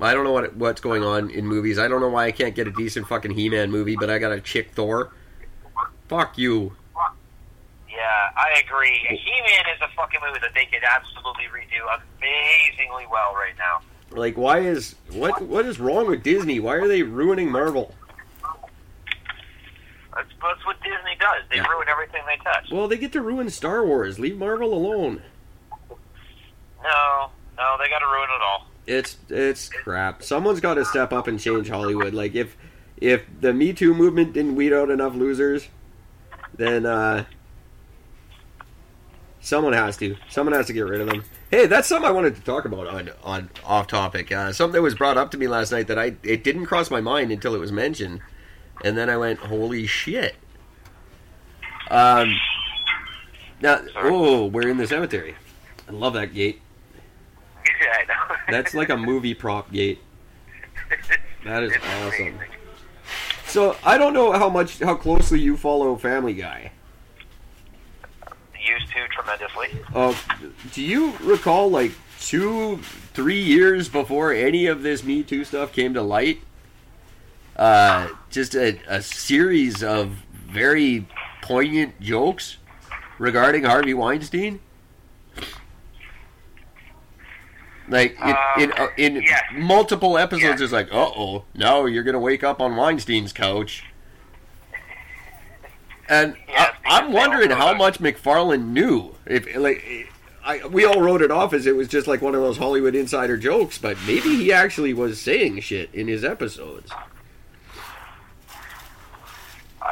[0.00, 1.78] I don't know what what's going on in movies.
[1.78, 4.32] I don't know why I can't get a decent fucking He-Man movie, but I got
[4.32, 5.12] a chick Thor.
[6.08, 6.76] Fuck you.
[7.88, 8.98] Yeah, I agree.
[9.08, 13.80] He-Man is a fucking movie that they could absolutely redo amazingly well right now.
[14.10, 16.58] Like, why is what what is wrong with Disney?
[16.58, 17.94] Why are they ruining Marvel?
[20.14, 21.42] That's, that's what Disney does.
[21.50, 21.66] They Yeah.
[21.68, 22.68] ruin everything they touch.
[22.70, 24.18] Well, they get to ruin Star Wars.
[24.18, 25.22] Leave Marvel alone.
[26.82, 28.66] No, no, they got to ruin it all.
[28.86, 30.22] It's it's crap.
[30.22, 32.12] Someone's got to step up and change Hollywood.
[32.14, 32.56] Like if
[32.96, 35.68] if the Me Too movement didn't weed out enough losers,
[36.54, 37.24] then uh
[39.40, 40.16] someone has to.
[40.28, 41.22] Someone has to get rid of them.
[41.50, 44.32] Hey, that's something I wanted to talk about on on off topic.
[44.32, 46.90] Uh, something that was brought up to me last night that I it didn't cross
[46.90, 48.20] my mind until it was mentioned,
[48.84, 50.34] and then I went, "Holy shit!"
[51.90, 52.34] Um.
[53.60, 55.36] Now, oh, we're in the cemetery.
[55.88, 56.60] I love that gate.
[57.64, 58.36] Yeah, I know.
[58.50, 60.00] That's like a movie prop gate.
[61.44, 62.26] That is It's awesome.
[62.28, 62.40] amazing.
[63.46, 66.70] So I don't know how much how closely you follow Family Guy.
[68.64, 69.68] Used to tremendously.
[69.92, 70.14] Uh,
[70.72, 71.90] do you recall like
[72.20, 72.78] two,
[73.12, 76.40] three years before any of this Me Too stuff came to light?
[77.56, 81.06] Uh, just a, a series of very
[81.42, 82.56] poignant jokes
[83.18, 84.60] regarding Harvey Weinstein.
[87.88, 89.42] Like in in, uh, in yes.
[89.54, 90.60] multiple episodes, Yes.
[90.62, 93.84] it's like, uh oh, now you're gonna wake up on Weinstein's couch.
[96.08, 99.16] And Yes, I, I'm wondering how much MacFarlane knew.
[99.26, 100.08] If like
[100.44, 102.94] I, we all wrote it off as it was just like one of those Hollywood
[102.94, 106.90] insider jokes, but maybe he actually was saying shit in his episodes.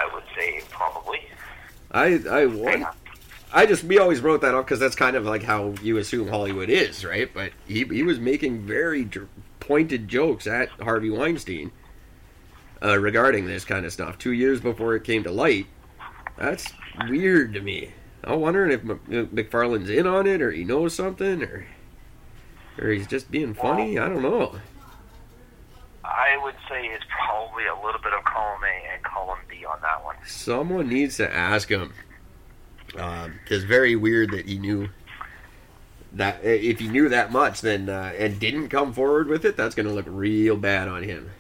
[0.01, 1.21] I would say probably.
[1.91, 2.87] I I want,
[3.53, 6.29] I just we always wrote that off because that's kind of like how you assume
[6.29, 7.33] Hollywood is, right?
[7.33, 9.09] But he he was making very
[9.59, 11.73] pointed jokes at Harvey Weinstein
[12.83, 15.67] uh, regarding this kind of stuff two years before it came to light.
[16.39, 16.67] That's
[17.09, 17.93] weird to me.
[18.25, 21.67] I'm wondering if MacFarlane's in on it, or he knows something, or
[22.79, 23.99] or he's just being funny.
[23.99, 24.57] I don't know.
[26.11, 29.81] I would say it's probably a little bit of column A and column B on
[29.83, 30.17] that one.
[30.27, 31.95] Someone needs to ask him.
[32.93, 34.89] Because very weird that he knew
[36.15, 36.43] that.
[36.45, 39.87] If he knew that much, then uh, and didn't come forward with it, that's going
[39.87, 41.31] to look real bad on him.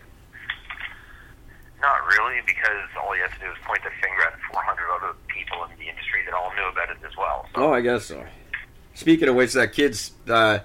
[1.80, 5.14] Not really, because all you have to do is point the finger at 400 other
[5.26, 7.46] people in the industry that all knew about it as well.
[7.54, 8.24] So Oh, I guess so.
[8.94, 10.60] Speaking of which, that kid's uh,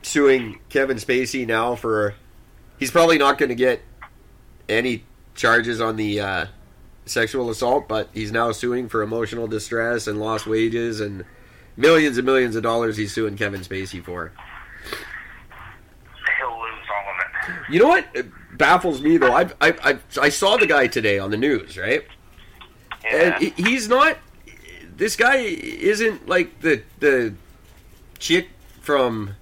[0.00, 2.14] suing Kevin Spacey now for.
[2.78, 3.82] He's probably not going to get
[4.68, 6.46] any charges on the uh,
[7.06, 11.24] sexual assault, but he's now suing for emotional distress and lost wages and
[11.76, 14.32] millions and millions of dollars he's suing Kevin Spacey for.
[16.38, 17.72] he'll lose all of it.
[17.72, 18.26] You know what It
[18.58, 19.32] baffles me though?
[19.32, 22.04] I I I I saw the guy today on the news, right?
[23.04, 23.38] Yeah.
[23.38, 24.18] And he's not.
[24.96, 27.34] This guy isn't like the the
[28.18, 28.48] chick
[28.80, 29.34] from.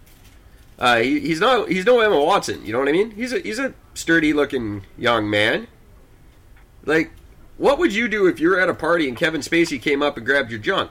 [0.79, 1.69] Uh, he, he's not.
[1.69, 2.65] He's no Emma Watson.
[2.65, 3.13] You know what I mean?
[3.13, 5.69] He's a he's a sturdy looking young man.
[6.85, 7.13] Like,
[7.57, 10.17] what would you do if you were at a party and Kevin Spacey came up
[10.17, 10.91] and grabbed your junk?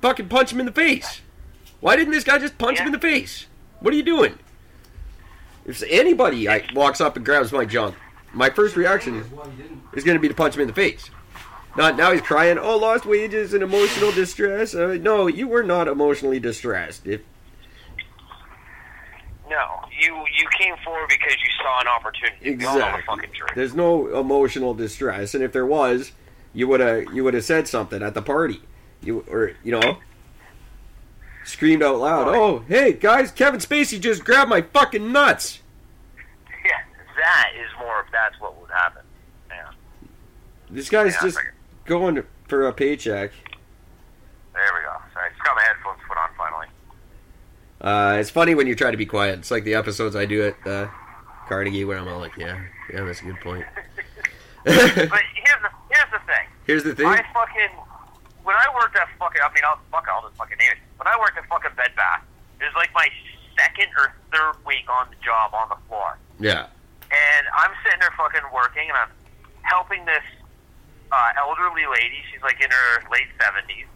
[0.00, 1.20] Fucking punch him in the face.
[1.80, 3.46] Why didn't this guy just punch him in the face?
[3.80, 4.38] What are you doing?
[5.66, 7.94] If anybody I, walks up and grabs my junk,
[8.32, 9.24] my first reaction
[9.92, 11.10] is going to be to punch him in the face.
[11.76, 14.74] Not now he's crying, oh, lost wages and emotional distress.
[14.74, 17.06] Uh, no, you were not emotionally distressed.
[17.06, 17.20] If
[19.50, 22.56] no, you you came forward because you saw an opportunity.
[22.56, 26.12] We all know the exactly, there's no emotional distress, and if there was,
[26.54, 28.62] you would have you would have said something at the party,
[29.02, 29.98] you or you know,
[31.44, 35.60] screamed out loud, oh, hey guys, Kevin Spacey just grabbed my fucking nuts.
[36.64, 36.80] Yeah,
[37.16, 38.06] that is more.
[38.12, 39.02] That's what would happen.
[39.48, 39.70] Yeah,
[40.70, 41.38] This guy's Yeah, just
[41.86, 43.32] going for a paycheck.
[44.54, 44.94] there we go.
[45.12, 45.79] Sorry, just got my headphones put on finally.
[47.80, 49.38] Uh, it's funny when you try to be quiet.
[49.38, 50.88] It's like the episodes I do at uh,
[51.48, 52.60] Carnegie where I'm all like, yeah,
[52.92, 53.64] yeah, that's a good point.
[54.64, 56.46] But here's the here's the thing.
[56.66, 57.06] Here's the thing.
[57.06, 57.72] I fucking
[58.44, 60.78] when I worked at fucking I mean I'll fuck I'll just fucking name it.
[60.98, 62.22] When I worked at fucking Bed Bath,
[62.60, 63.08] it was like my
[63.56, 66.18] second or third week on the job on the floor.
[66.38, 66.68] Yeah.
[67.10, 69.12] And I'm sitting there fucking working and I'm
[69.62, 70.22] helping this
[71.12, 73.86] uh, elderly lady, she's like in her late seventies.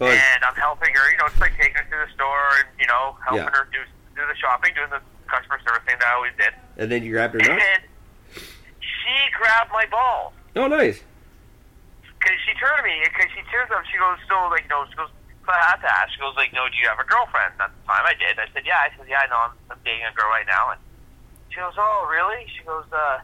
[0.00, 2.68] Oh, and I'm helping her, you know, it's like taking her to the store and,
[2.80, 3.50] you know, helping Yeah.
[3.54, 3.78] her do
[4.14, 6.54] do the shopping, doing the customer service thing that I always did.
[6.78, 7.50] and then you grabbed her nuts?
[7.62, 7.82] And
[8.78, 10.32] she grabbed my balls.
[10.54, 11.02] Oh, nice.
[12.18, 14.94] Because she turned to me, because she turns up, she goes, so, like, no, she
[14.94, 15.10] goes,
[15.44, 16.14] so I had to ask.
[16.14, 17.52] She goes, like, no, do you have a girlfriend?
[17.60, 18.38] At the time I did.
[18.38, 18.86] I said, yeah.
[18.86, 20.70] I said, yeah, I know, I'm, I'm dating a girl right now.
[20.72, 20.80] And
[21.50, 22.46] she goes, oh, really?
[22.54, 23.18] She goes, uh,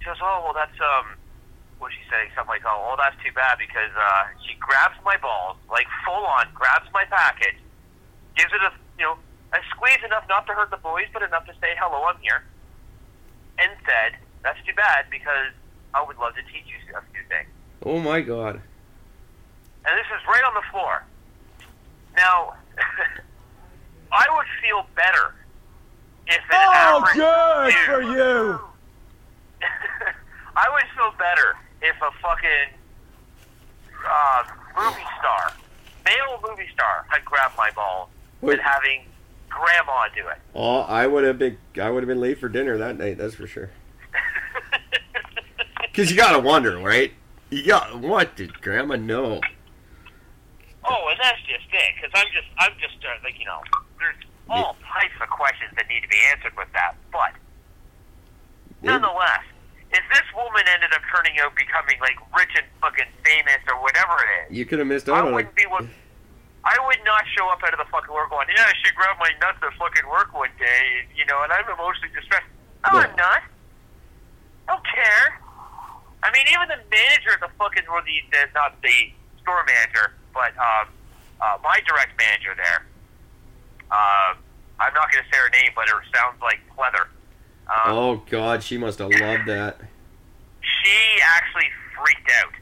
[0.00, 1.19] she goes, oh, well, that's, um,
[1.80, 2.30] what she saying?
[2.36, 6.24] Something like, oh, well, that's too bad because, uh, she grabs my balls, like, full
[6.28, 7.56] on, grabs my package,
[8.36, 9.16] gives it a, you know,
[9.52, 12.44] a squeeze enough not to hurt the boys, but enough to say, hello, I'm here,
[13.58, 15.50] and said, that's too bad because
[15.94, 17.48] I would love to teach you a few things.
[17.84, 18.60] Oh, my God.
[19.84, 21.02] And this is right on the floor.
[22.16, 22.54] Now,
[24.12, 25.34] I would feel better
[26.26, 28.60] if an Oh, average good dude- for you.
[30.56, 32.76] I would feel better if a fucking
[34.08, 34.42] uh,
[34.78, 35.52] movie star,
[36.04, 38.08] male movie star, had grabbed my balls
[38.40, 38.56] Wait.
[38.56, 39.04] than having
[39.48, 40.38] grandma do it.
[40.54, 43.18] Oh, I would have been I would have been late for dinner that night.
[43.18, 43.70] That's for sure.
[45.92, 47.12] Because you gotta wonder, right?
[47.50, 49.40] You got what did Grandma know?
[50.84, 51.92] Oh, and that's just it.
[51.96, 53.60] Because I'm just, I'm just uh, like you know,
[53.98, 54.16] there's
[54.48, 56.94] all types of questions that need to be answered with that.
[57.12, 57.32] But
[58.82, 59.42] nonetheless,
[59.92, 64.14] if this woman ended up turning out becoming like rich and fucking famous or whatever
[64.22, 65.56] it is, You could have missed I out on wouldn't it.
[65.56, 65.84] be what.
[66.62, 69.32] I would not show up out of the fucking work going, yeah, she grabbed my
[69.40, 72.44] nuts at fucking work one day, you know, and I'm emotionally distressed.
[72.86, 73.06] No, No.
[73.08, 73.42] I'm not.
[74.68, 75.40] I don't care.
[76.22, 79.08] I mean, even the manager of the fucking, or the, the not the
[79.40, 80.92] store manager, but um,
[81.40, 82.84] uh, my direct manager there.
[83.90, 84.36] Uh,
[84.78, 87.08] I'm not going to say her name, but it sounds like Pleather.
[87.70, 89.78] Um, Oh God, she must have loved that.
[90.60, 92.52] she actually freaked out.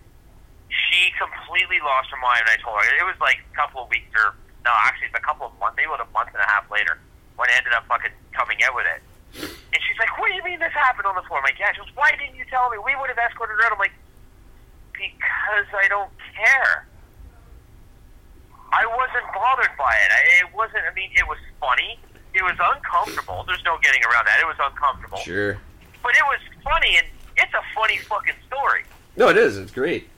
[0.68, 2.44] She completely lost her mind.
[2.44, 5.16] And I told her it was like a couple of weeks or no, actually it's
[5.16, 6.98] a couple of months, maybe about a month and a half later
[7.40, 9.00] when I ended up fucking coming out with it.
[9.72, 11.72] And she's like, "What do you mean this happened on the floor?" I'm like, "Yeah."
[11.72, 12.76] She goes, "Why didn't you tell me?
[12.80, 13.92] We would have escorted her out." I'm like,
[14.92, 16.86] "Because I don't care."
[18.72, 20.10] I wasn't bothered by it.
[20.12, 20.84] I, it wasn't.
[20.84, 21.98] I mean, it was funny.
[22.38, 23.42] It was uncomfortable.
[23.48, 24.38] There's no getting around that.
[24.40, 25.58] It was uncomfortable, Sure.
[26.04, 28.84] but it was funny, and it's a funny fucking story.
[29.16, 29.56] No, it is.
[29.58, 30.08] It's great.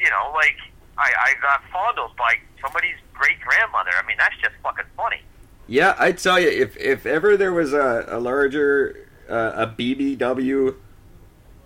[0.00, 0.56] You know, like
[0.96, 3.90] I, I got fondled by somebody's great grandmother.
[3.96, 5.20] I mean, that's just fucking funny.
[5.68, 10.74] Yeah, I tell you, if if ever there was a, a larger uh, a BBW,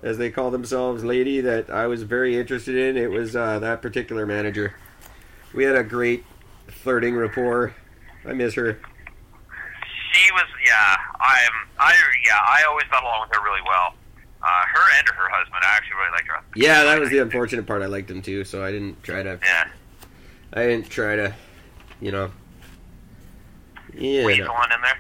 [0.03, 3.81] as they call themselves, lady that I was very interested in, it was uh, that
[3.81, 4.75] particular manager.
[5.55, 6.25] We had a great
[6.69, 7.75] flirting rapport.
[8.27, 8.79] I miss her.
[10.13, 10.97] She was, yeah.
[11.21, 11.95] I'm, I,
[12.25, 12.37] yeah.
[12.41, 13.95] I always got along with her really well.
[14.43, 15.61] Uh, her and her husband.
[15.63, 16.41] I actually really liked her.
[16.57, 17.81] Yeah, that was the unfortunate part.
[17.83, 19.39] I liked him too, so I didn't try to.
[19.43, 19.69] Yeah.
[20.53, 21.35] I didn't try to,
[22.01, 22.31] you know.
[23.95, 24.53] Yeah, Weasel no.
[24.53, 24.99] on in there.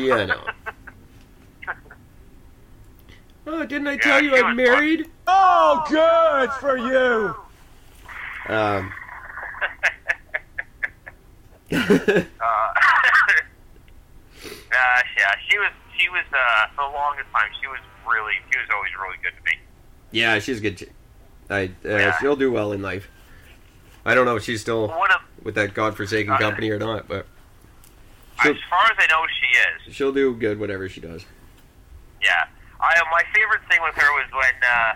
[0.00, 0.40] Yeah, no.
[3.48, 4.56] Oh, didn't I Yeah, tell you I'm was fun.
[4.56, 5.06] married?
[5.28, 7.36] Oh, good for you.
[8.48, 8.92] Um.
[12.40, 12.72] Uh,
[15.26, 15.70] yeah, she was.
[15.98, 17.48] She was uh, for the longest time.
[17.60, 18.34] She was really.
[18.52, 19.58] She was always really good to me.
[20.12, 20.88] yeah, she's good.
[21.50, 22.18] I uh, Yeah.
[22.20, 23.08] she'll do well in life.
[24.04, 27.26] I don't know if she's still of, with that godforsaken Uh, company or not, but
[28.38, 29.48] as far as I know, she
[29.88, 29.94] is.
[29.96, 31.24] she'll do good whatever she does.
[32.22, 32.46] Yeah.
[32.78, 34.94] I uh, my favorite thing with her was when uh,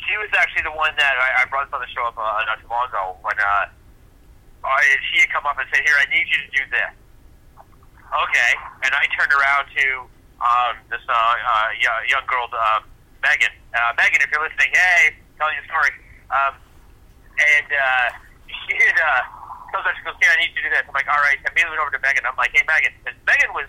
[0.00, 2.58] she was actually the one that I, I brought on the show up uh, not
[2.60, 3.66] too long ago when uh,
[4.64, 6.90] I, she had come up and said, "Here, I need you to do this."
[8.14, 8.52] Okay,
[8.86, 9.86] and I turned around to
[10.38, 12.80] um, this uh, uh, young, girl, uh,
[13.26, 13.50] Megan.
[13.74, 15.90] Uh, Megan, if you're listening, hey, telling you a story.
[16.30, 16.54] Um,
[17.34, 18.08] and uh,
[18.46, 19.26] she had uh,
[19.74, 21.34] tells her, she goes, "Here, I need you to do this." I'm like, "All right."
[21.42, 22.22] I immediately went over to Megan.
[22.22, 23.66] I'm like, "Hey, Megan," because Megan was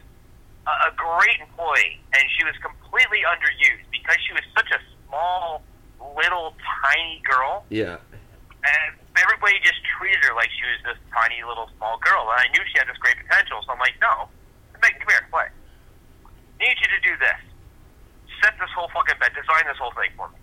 [0.70, 4.80] a, a great employee, and she was completely underused because she was such a
[5.10, 5.66] small,
[6.14, 6.54] little,
[6.86, 7.98] tiny girl, Yeah,
[8.62, 12.28] and everybody just treated her like she was this tiny, little, small girl.
[12.32, 14.28] And I knew she had this great potential, so I'm like, no,
[14.82, 15.48] Megan, come here, play.
[16.60, 17.40] Need you to do this.
[18.44, 19.32] Set this whole fucking bed.
[19.36, 20.40] Design this whole thing for me.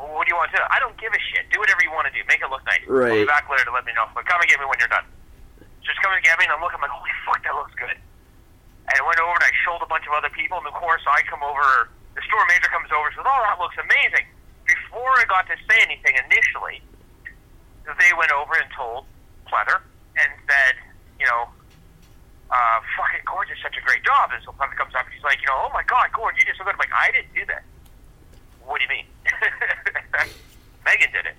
[0.00, 0.64] Well, what do you want to do?
[0.72, 1.48] I don't give a shit.
[1.52, 2.20] Do whatever you want to do.
[2.28, 2.80] Make it look nice.
[2.88, 3.24] I'll Right.
[3.24, 4.08] be back later to let me know.
[4.16, 5.04] But come and get me when you're done.
[5.84, 7.92] Just come and get me, and I'm looking I'm like, holy fuck, that looks good.
[7.92, 11.02] And I went over and I showed a bunch of other people, and of course
[11.06, 11.88] I come over.
[12.14, 14.26] The store manager comes over and says, "Oh, that looks amazing."
[14.66, 16.82] Before I got to say anything initially,
[17.86, 19.04] they went over and told
[19.46, 19.80] Pleather
[20.16, 20.74] and said,
[21.18, 21.48] "You know,
[22.50, 25.24] uh, fucking Gord did such a great job." And so Pleather comes up and he's
[25.24, 27.34] like, "You know, oh my God, Gord, you did so good." I'm like, "I didn't
[27.34, 27.64] do that."
[28.64, 29.06] What do you mean?
[30.84, 31.36] Megan did it.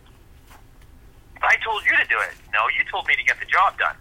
[1.42, 2.32] I told you to do it.
[2.54, 3.96] No, you told me to get the job done.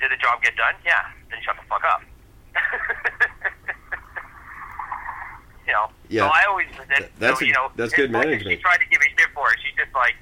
[0.00, 0.74] Did the job get done?
[0.84, 1.08] Yeah.
[1.30, 2.02] Then shut the fuck up.
[5.66, 5.88] you know.
[6.08, 6.26] Yeah.
[6.26, 8.58] So I always Th- that's so, you know that's good management.
[8.58, 9.58] She tried to give me shit for it.
[9.64, 10.16] She's just like,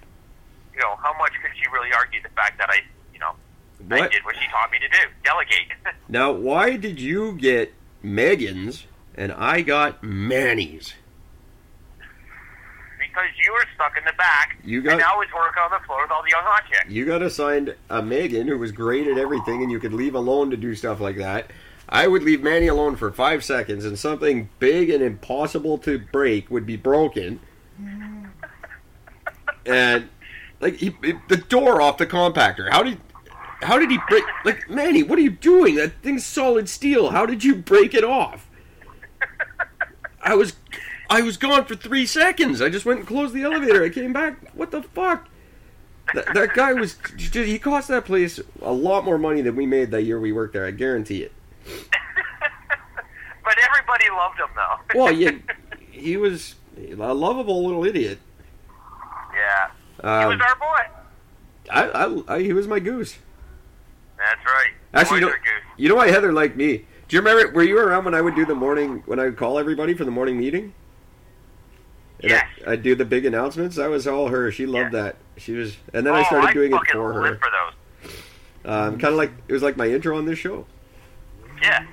[0.75, 2.81] you know, how much could she really argue the fact that I,
[3.13, 3.33] you know,
[3.91, 5.73] I did what she taught me to do, delegate.
[6.09, 10.95] Now, why did you get Megan's and I got Manny's?
[12.99, 15.85] because you were stuck in the back, You got- and I was working on the
[15.87, 16.89] floor with all the young hot chicks.
[16.89, 20.51] You got assigned a Megan who was great at everything, and you could leave alone
[20.51, 21.51] to do stuff like that.
[21.89, 26.51] I would leave Manny alone for five seconds, and something big and impossible to break
[26.51, 27.41] would be broken.
[27.81, 28.31] Mm.
[29.67, 30.09] And
[30.61, 32.71] like he, it- the door off the compactor.
[32.71, 32.99] How did
[33.63, 34.25] how did he break?
[34.45, 35.75] Like Manny, what are you doing?
[35.77, 37.11] That thing's solid steel.
[37.11, 38.49] How did you break it off?
[40.23, 40.55] I was
[41.09, 42.61] I was gone for three seconds.
[42.63, 43.83] I just went and closed the elevator.
[43.85, 44.51] I came back.
[44.55, 45.29] What the fuck?
[46.15, 46.97] That, that guy was
[47.33, 50.53] he cost that place a lot more money than we made that year we worked
[50.55, 50.67] there.
[50.67, 51.33] I guarantee it.
[53.43, 54.99] But everybody loved him, though.
[55.05, 55.33] Well, yeah,
[55.91, 58.19] he was a lovable little idiot.
[60.03, 60.19] Yeah.
[60.21, 60.83] He Um, was our boy.
[61.71, 63.19] I, I, I, he was my goose.
[64.19, 64.73] That's right.
[64.93, 65.73] Actually, you know, goose.
[65.77, 66.85] you know why Heather liked me?
[67.09, 67.53] Do you remember?
[67.53, 70.05] Were you around when I would do the morning when I would call everybody for
[70.05, 70.75] the morning meeting?
[72.23, 72.45] And Yes.
[72.67, 73.77] I, I'd do the big announcements.
[73.77, 74.51] That was all her.
[74.53, 75.17] She loved that.
[75.39, 77.23] She was, and then I oh, started doing it for her.
[77.23, 78.13] live for those.
[78.63, 80.67] Um, kind of like it was like my intro on this show
[81.63, 81.87] Yeah.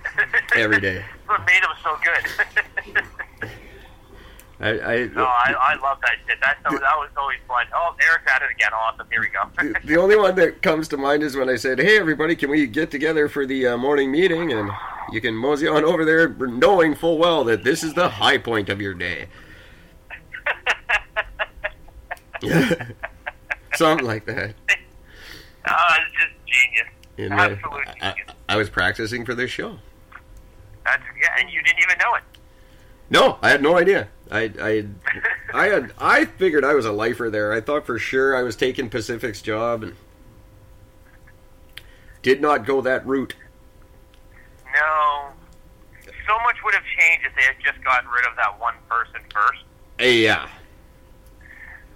[0.55, 1.05] every day.
[1.27, 3.49] what made him so good.
[4.59, 6.39] I, I, no, I, I love that shit.
[6.41, 7.67] That, that was always fun.
[7.75, 8.71] Oh, Eric's at it again.
[8.73, 9.07] Awesome.
[9.11, 9.43] Here we go.
[9.57, 12.49] the, the only one that comes to mind is when I said, "Hey, everybody, can
[12.49, 14.71] we get together for the uh, morning meeting?" And
[15.11, 18.69] you can mosey on over there, knowing full well that this is the high point
[18.69, 19.27] of your day.
[23.75, 24.55] something like that.
[25.65, 26.87] Uh, it's just genius.
[27.17, 28.35] And I, Absolute I, genius.
[28.49, 29.77] I was practicing for this show.
[30.83, 32.23] That's yeah, and you didn't even know it.
[33.09, 34.09] No, I had no idea.
[34.29, 34.85] I, I,
[35.53, 37.53] I had, I figured I was a lifer there.
[37.53, 39.95] I thought for sure I was taking Pacific's job, and
[42.21, 43.35] did not go that route.
[44.73, 45.29] No.
[46.27, 49.21] So much would have changed if they had just gotten rid of that one person
[49.33, 49.63] first.
[49.99, 50.49] Eh, yeah.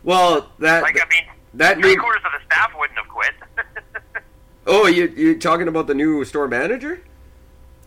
[0.03, 1.24] Well, that Like, I mean,
[1.55, 3.34] that three mean, quarters of the staff wouldn't have quit.
[4.68, 7.01] oh, you you talking about the new store manager?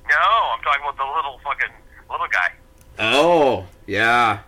[0.08, 1.74] no, I'm talking about the little fucking
[2.10, 2.52] little guy.
[2.98, 4.40] Oh, yeah.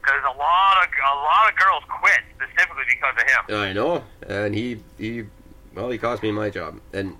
[0.00, 3.56] Because a lot of a lot of girls quit specifically because of him.
[3.56, 5.24] I know, and he he
[5.74, 7.16] well he cost me my job, and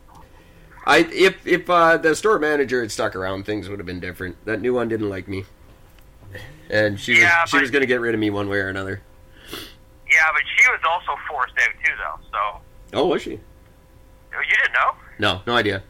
[0.87, 4.37] I if if uh, the store manager had stuck around, things would have been different.
[4.47, 5.45] That new one didn't like me,
[6.71, 8.69] and she Yeah, was she was going to get rid of me one way or
[8.69, 9.03] another.
[9.51, 12.21] Yeah, but she was also forced out too, though.
[12.31, 13.31] So Oh, was she?
[13.33, 13.39] You
[14.63, 14.93] didn't know?
[15.19, 15.83] No, no idea.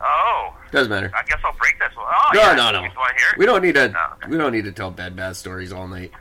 [0.00, 1.10] Oh, Doesn't matter.
[1.14, 2.06] I guess I'll break this one.
[2.08, 2.54] Oh, No, yeah.
[2.54, 2.82] no, no.
[2.82, 3.28] You want hear?
[3.38, 3.88] We don't need to.
[3.88, 4.06] No.
[4.28, 6.12] We don't need to tell bad bad stories all night.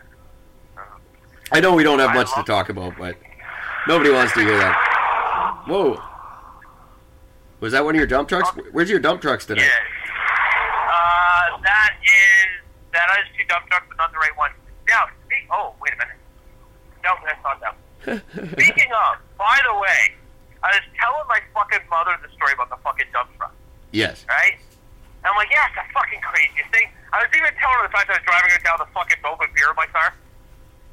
[1.51, 3.15] I know we don't have I much to talk about, but
[3.87, 5.63] nobody wants to hear that.
[5.67, 6.01] Whoa.
[7.59, 8.49] Was that one of your dump trucks?
[8.71, 9.61] Where's your dump trucks today?
[9.63, 9.69] Yeah.
[10.87, 12.47] Uh, that is
[12.93, 14.51] that is two dump trucks, but not the right one.
[14.87, 16.15] Now, speak, oh, wait a minute.
[17.03, 17.75] No, that's not them.
[18.53, 20.15] Speaking of, by the way,
[20.63, 23.53] I was telling my fucking mother the story about the fucking dump truck,
[23.95, 24.25] yes.
[24.27, 24.59] right?
[25.23, 26.87] And I'm like, yeah, it's the fucking craziest thing.
[27.15, 29.17] I was even telling her the fact that I was driving her down the fucking
[29.23, 30.13] Nova beer in my car,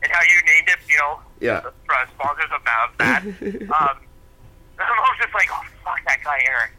[0.03, 1.61] and how you named it, you know, Yeah.
[1.61, 3.21] the uh, sponsors of that.
[3.77, 3.97] um,
[4.79, 6.71] and I was just like, oh fuck that guy, Eric.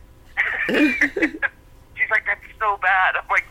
[1.95, 3.15] She's like, that's so bad.
[3.15, 3.45] I'm like,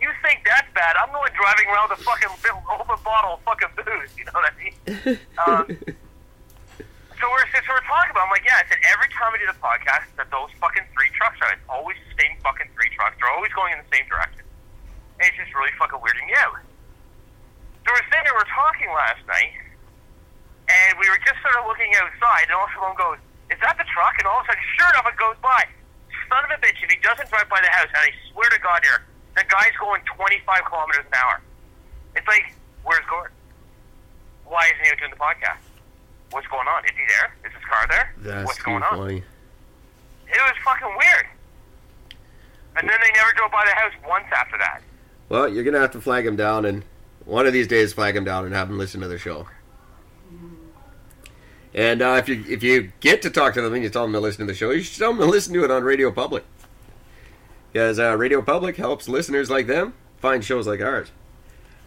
[0.00, 0.94] you think that's bad?
[0.96, 2.28] I'm the one driving around with a fucking
[2.70, 4.10] open bottle of fucking booze.
[4.16, 5.18] You know what I mean?
[5.46, 5.96] Um,
[7.18, 8.30] so we're so we're talking about.
[8.30, 8.62] I'm like, yeah.
[8.62, 11.50] I said every time we do the podcast, that those fucking three trucks are.
[11.50, 13.18] It's always the same fucking three trucks.
[13.18, 14.46] They're always going in the same direction.
[15.18, 16.62] And it's just really fucking weirding me out.
[17.82, 19.54] So we're sitting there, we're talking last night,
[20.70, 23.58] and we were just sort of looking outside, and all of a sudden goes, "Is
[23.64, 25.66] that the truck?" And all of a sudden, sure enough, it goes by.
[26.30, 26.78] Son of a bitch!
[26.84, 29.02] If he doesn't drive by the house, and I swear to God, here,
[29.34, 31.40] the guy's going 25 kilometers an hour.
[32.14, 32.52] It's like,
[32.84, 33.32] where's Gordon?
[34.44, 35.67] Why isn't he doing the podcast?
[36.30, 36.84] What's going on?
[36.84, 37.34] Is he there?
[37.50, 38.14] Is his car there?
[38.18, 38.98] That's What's going on?
[38.98, 39.22] funny.
[40.26, 41.26] It was fucking weird.
[42.76, 44.82] And then they never drove by the house once after that.
[45.28, 46.84] Well, you're gonna have to flag him down, and
[47.24, 49.46] one of these days flag him down and have him listen to the show.
[51.74, 54.12] And uh, if you if you get to talk to them and you tell them
[54.12, 56.10] to listen to the show, you should tell them to listen to it on Radio
[56.10, 56.44] Public,
[57.72, 61.10] because uh, Radio Public helps listeners like them find shows like ours.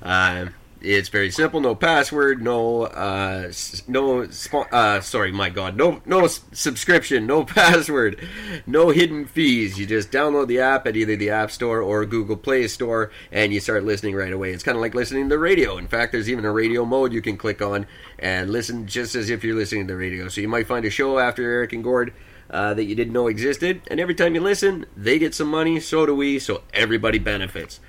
[0.04, 1.60] Um, it's very simple.
[1.60, 2.42] No password.
[2.42, 2.84] No.
[2.84, 3.52] Uh,
[3.88, 4.28] no.
[4.72, 5.78] Uh, sorry, my God.
[5.78, 6.02] No.
[6.06, 7.28] No subscription.
[7.28, 8.28] No password.
[8.66, 9.80] No hidden fees.
[9.80, 13.54] You just download the app at either the App Store or Google Play Store, and
[13.54, 14.52] you start listening right away.
[14.52, 15.78] It's kind of like listening to the radio.
[15.78, 17.86] In fact, there's even a radio mode you can click on
[18.20, 20.28] and listen just as if you're listening to the radio.
[20.28, 22.14] So you might find a show after Eric and Gord.
[22.50, 25.80] Uh, that you didn't know existed, and every time you listen, they get some money,
[25.80, 27.80] so do we, so everybody benefits.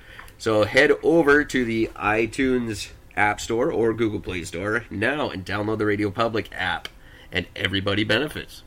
[0.43, 5.77] So head over to the iTunes App Store or Google Play Store now and download
[5.77, 6.89] the Radio Public app,
[7.31, 8.63] and everybody benefits.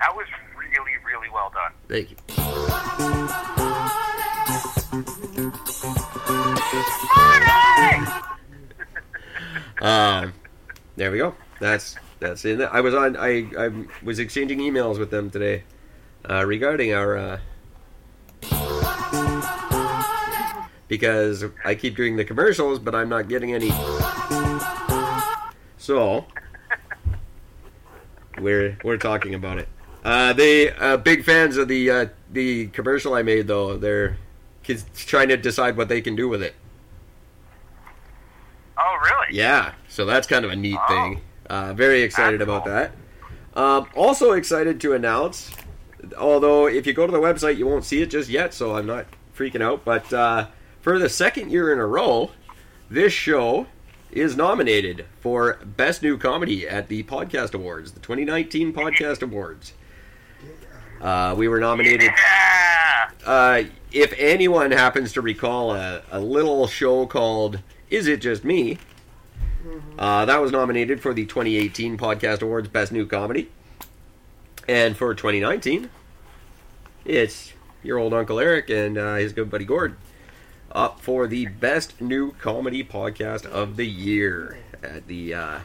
[0.00, 1.70] That was really, really well done.
[1.86, 2.16] Thank you.
[9.80, 10.32] Um,
[10.96, 11.36] there we go.
[11.60, 12.60] That's that's it.
[12.60, 13.16] I was on.
[13.16, 13.70] I I
[14.02, 15.62] was exchanging emails with them today
[16.28, 17.16] uh, regarding our.
[17.16, 17.38] Uh,
[20.88, 23.70] because I keep doing the commercials, but I'm not getting any.
[25.76, 26.24] So
[28.38, 29.68] we're we're talking about it.
[30.04, 33.76] Uh, they uh, big fans of the uh, the commercial I made though.
[33.76, 34.16] They're
[34.62, 36.54] kids trying to decide what they can do with it.
[38.80, 39.36] Oh, really?
[39.36, 40.86] Yeah, so that's kind of a neat Oh.
[40.88, 41.20] thing.
[41.50, 42.72] Uh, very excited That's about cool.
[42.74, 42.92] that.
[43.56, 45.50] Um, also excited to announce,
[46.16, 48.86] although if you go to the website you won't see it just yet, so I'm
[48.86, 49.84] not freaking out.
[49.84, 50.46] But uh,
[50.88, 52.30] for the second year in a row,
[52.88, 53.66] this show
[54.10, 59.74] is nominated for Best New Comedy at the Podcast Awards, the 2019 Podcast Awards.
[60.98, 62.10] Uh, we were nominated
[63.26, 67.58] uh, if anyone happens to recall a, a little show called
[67.90, 68.78] Is It Just Me?
[69.98, 73.50] Uh, that was nominated for the 2018 Podcast Awards Best New Comedy.
[74.66, 75.90] And for 2019,
[77.04, 79.94] it's your old Uncle Eric and uh, his good buddy Gord
[80.72, 85.58] up for the Best New Comedy Podcast of the Year at the uh,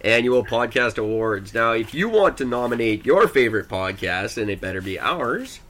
[0.00, 1.54] annual podcast awards.
[1.54, 5.60] Now, if you want to nominate your favorite podcast, and it better be ours,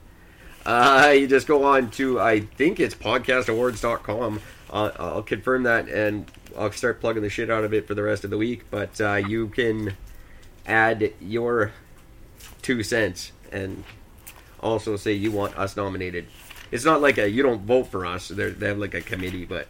[0.65, 4.41] uh, you just go on to I think it's podcastawards.com.
[4.71, 8.03] Uh, I'll confirm that, and I'll start plugging the shit out of it for the
[8.03, 8.65] rest of the week.
[8.71, 9.95] But uh, you can
[10.65, 11.71] add your
[12.61, 13.83] two cents and
[14.59, 16.25] also say you want us nominated.
[16.71, 18.27] It's not like a you don't vote for us.
[18.29, 19.67] They're, they have like a committee, but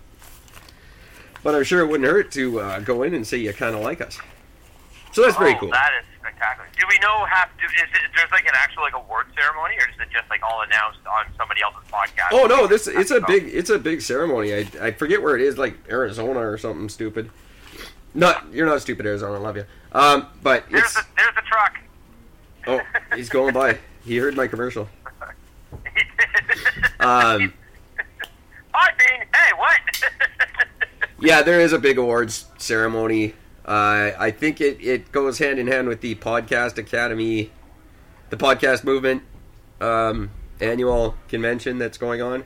[1.43, 3.81] but I'm sure it wouldn't hurt to uh, go in and say you kind of
[3.81, 4.17] like us.
[5.11, 5.71] So that's very Oh, cool.
[5.71, 6.67] That is spectacular.
[6.79, 9.89] Do we know have do, is it there's like an actual like award ceremony or
[9.89, 12.29] is it just like all announced on somebody else's podcast?
[12.31, 14.53] Oh no, this it's a big it's a big ceremony.
[14.53, 17.29] I, I forget where it is, like Arizona or something stupid.
[18.15, 19.35] Not you're not stupid, Arizona.
[19.35, 19.65] I love you.
[19.91, 21.79] Um, but There's the there's the truck.
[22.67, 22.79] oh
[23.15, 23.77] he's going by.
[24.05, 24.87] He heard my commercial.
[25.95, 27.01] He did.
[27.01, 27.53] Um,
[28.73, 29.27] Hi, Bean.
[29.33, 30.03] Hey, what?
[31.19, 33.33] yeah, there is a big awards ceremony.
[33.65, 37.51] Uh, I think it, it goes hand in hand with the podcast academy,
[38.29, 39.23] the podcast movement
[39.83, 42.45] um, annual convention that's going on.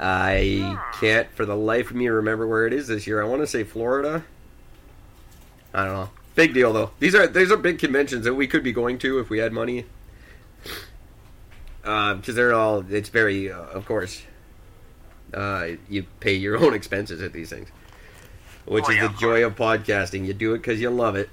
[0.00, 3.20] I can't for the life of me remember where it is this year.
[3.22, 4.24] I want to say Florida.
[5.74, 6.10] I don't know.
[6.34, 6.92] Big deal though.
[7.00, 9.52] These are these are big conventions that we could be going to if we had
[9.52, 9.86] money.
[12.16, 12.84] Because they're all.
[12.90, 14.22] It's very, uh, of course.
[15.32, 17.68] Uh, you pay your own expenses at these things,
[18.66, 20.26] which Oh, is yeah, the of joy of podcasting.
[20.26, 21.30] You do it because you love it.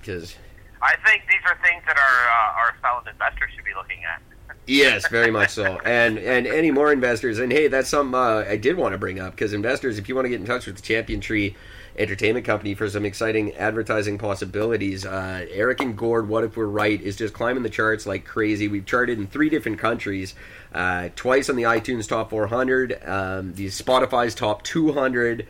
[0.00, 0.36] Because
[0.82, 4.20] I think these are things that our uh, our silent investors should be looking at.
[4.66, 5.78] Yes, very much so.
[5.84, 9.20] And and any more investors, and hey, that's something uh, I did want to bring
[9.20, 11.54] up because investors, if you want to get in touch with the Champion Tree
[11.96, 17.00] Entertainment Company for some exciting advertising possibilities, uh, Eric and Gord, What If We're Right,
[17.00, 18.66] is just climbing the charts like crazy.
[18.66, 20.34] We've charted in three different countries,
[20.74, 25.46] uh, twice on the iTunes Top 400, um, the Spotify's Top 200.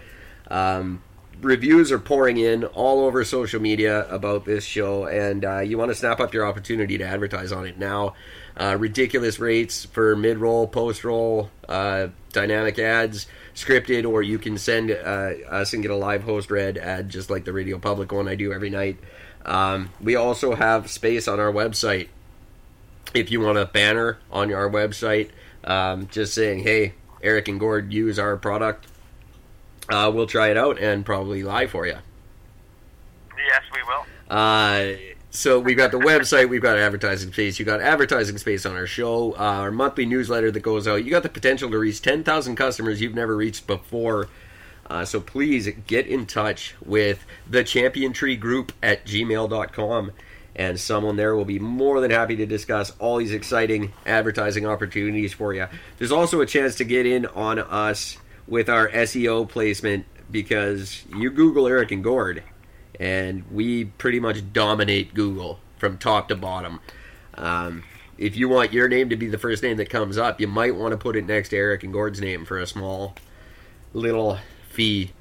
[0.51, 1.03] Um,
[1.41, 5.91] reviews are pouring in all over social media about this show, and uh, you want
[5.91, 8.15] to snap up your opportunity to advertise on it now.
[8.57, 14.59] Uh, ridiculous rates for mid roll, post roll, uh, dynamic ads, scripted, or you can
[14.59, 18.13] send uh, us and get a live host read ad just like the Radio Public
[18.13, 18.99] one I do every night.
[19.45, 22.09] Um, we also have space on our website
[23.15, 25.31] if you want a banner on our website,
[25.63, 28.87] um, just saying, hey, Eric and Gord use our product.
[29.89, 31.97] Uh, we'll try it out and probably lie for you.
[33.37, 34.05] Yes, we will.
[34.29, 38.77] Uh, so we've got the website, we've got advertising space, you got advertising space on
[38.77, 41.05] our show, uh, our monthly newsletter that goes out.
[41.05, 44.29] You got the potential to reach 10,000 customers you've never reached before.
[44.89, 50.13] Uh, so please get in touch with the Champion Tree Group at gmail.com.
[50.55, 55.33] And someone there will be more than happy to discuss all these exciting advertising opportunities
[55.33, 55.67] for you.
[55.99, 61.31] There's also a chance to get in on us with our SEO placement because you
[61.31, 62.45] Google Eric and Gord,
[63.01, 66.81] and we pretty much dominate Google from top to bottom.
[67.35, 67.85] Um,
[68.17, 70.77] if you want your name to be the first name that comes up, you might
[70.77, 73.15] want to put it next to Eric and Gord's name for a small
[73.93, 74.39] little
[74.69, 75.13] fee.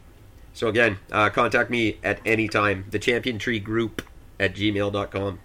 [0.54, 2.86] So again, uh, contact me at any time.
[2.92, 4.04] The Champion Tree Group
[4.40, 5.40] at gmail.com.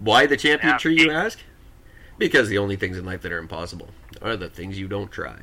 [0.00, 1.38] Why the Champion Tree, you ask?
[2.18, 3.88] Because the only things in life that are impossible
[4.20, 5.38] are the things you don't try.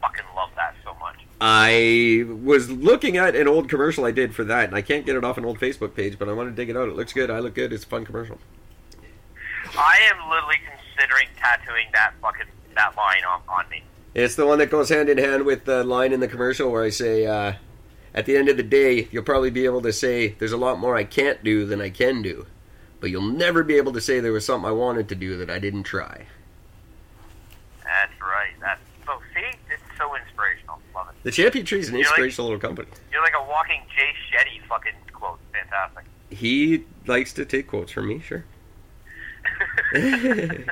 [0.00, 0.55] Fucking love that so much.
[1.40, 5.16] I was looking at an old commercial I did for that, and I can't get
[5.16, 6.88] it off an old Facebook page, but I want to dig it out.
[6.88, 7.30] It looks good.
[7.30, 7.72] I look good.
[7.72, 8.38] It's a fun commercial.
[9.76, 10.56] I am literally
[10.96, 13.82] considering tattooing that fucking that line on, on me.
[14.14, 16.84] It's the one that goes hand in hand with the line in the commercial where
[16.84, 17.54] I say, uh,
[18.14, 20.78] at the end of the day, you'll probably be able to say, there's a lot
[20.78, 22.46] more I can't do than I can do.
[22.98, 25.50] But you'll never be able to say there was something I wanted to do that
[25.50, 26.26] I didn't try.
[27.84, 28.54] That's right.
[28.58, 29.20] That's so.
[29.34, 30.80] See, it's so inspirational.
[30.94, 31.15] Love it.
[31.26, 32.86] The Champion Tree is an You like- inspirational little company.
[33.10, 35.40] You're like a walking Jay Shetty fucking quote.
[35.52, 36.04] Fantastic.
[36.30, 38.44] He likes to take quotes from me, sure.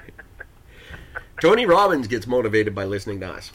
[1.42, 3.50] Tony Robbins gets motivated by listening to us.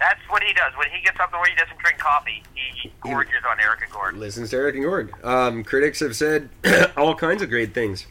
[0.00, 0.72] That's what he does.
[0.76, 3.92] When he gets up the way he doesn't drink coffee, he gorges on Eric and
[3.92, 4.18] Gordon.
[4.18, 5.12] listens to Eric and Gord.
[5.22, 6.48] Um, critics have said
[6.96, 8.06] all kinds of great things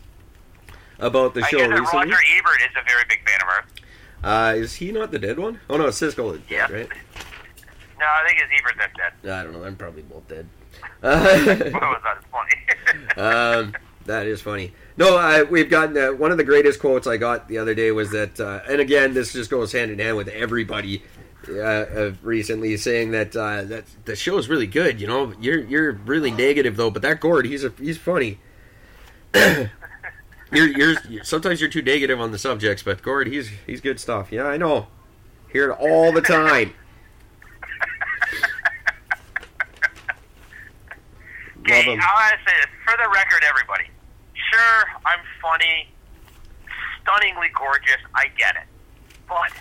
[1.00, 2.06] about the I show hear that recently.
[2.12, 3.66] Roger Ebert is a very big fan of ours.
[4.24, 5.60] Uh, is he not the dead one?
[5.70, 6.72] Oh no, Siskel is dead, Yeah.
[6.72, 6.90] right?
[8.00, 9.32] No, I think it's Ebert that's dead.
[9.32, 9.64] I don't know.
[9.64, 10.48] I'm probably both dead.
[12.32, 13.18] Funny.
[13.18, 13.74] um,
[14.06, 14.72] that is funny.
[14.98, 17.92] No, uh, we've gotten uh, one of the greatest quotes I got the other day
[17.92, 21.02] was that, uh, and again, this just goes hand in hand with everybody
[21.50, 25.02] uh, uh, recently saying that uh, that the show is really good.
[25.02, 28.40] You know, you're you're really negative though, but that Gord, he's a, he's funny.
[30.56, 30.68] you're,
[31.10, 34.32] you're sometimes you're too negative on the subjects, but Gord, he's he's good stuff.
[34.32, 34.88] Yeah, I know.
[35.52, 36.74] Hear it all the time.
[41.62, 42.00] Okay, 'em.
[42.02, 43.86] I say this for the record, everybody.
[44.52, 45.90] Sure, I'm funny,
[47.02, 47.98] stunningly gorgeous.
[48.14, 48.68] I get it,
[49.28, 49.52] but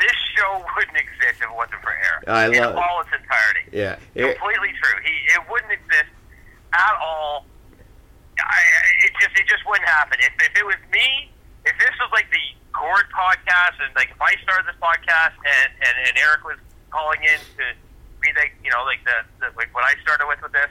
[0.00, 2.78] this show wouldn't exist if it wasn't for Eric I in love it.
[2.78, 3.70] all its entirety.
[3.72, 3.96] Yeah.
[4.14, 5.00] Completely true.
[5.02, 6.12] He it wouldn't exist
[6.74, 7.46] at all.
[8.38, 8.58] I,
[9.06, 10.18] it just it just wouldn't happen.
[10.20, 11.30] If, if it was me,
[11.66, 15.70] if this was like the Gord podcast, and like if I started this podcast and
[15.82, 16.58] and, and Eric was
[16.90, 17.64] calling in to
[18.22, 20.70] be like you know like the, the like what I started with with this,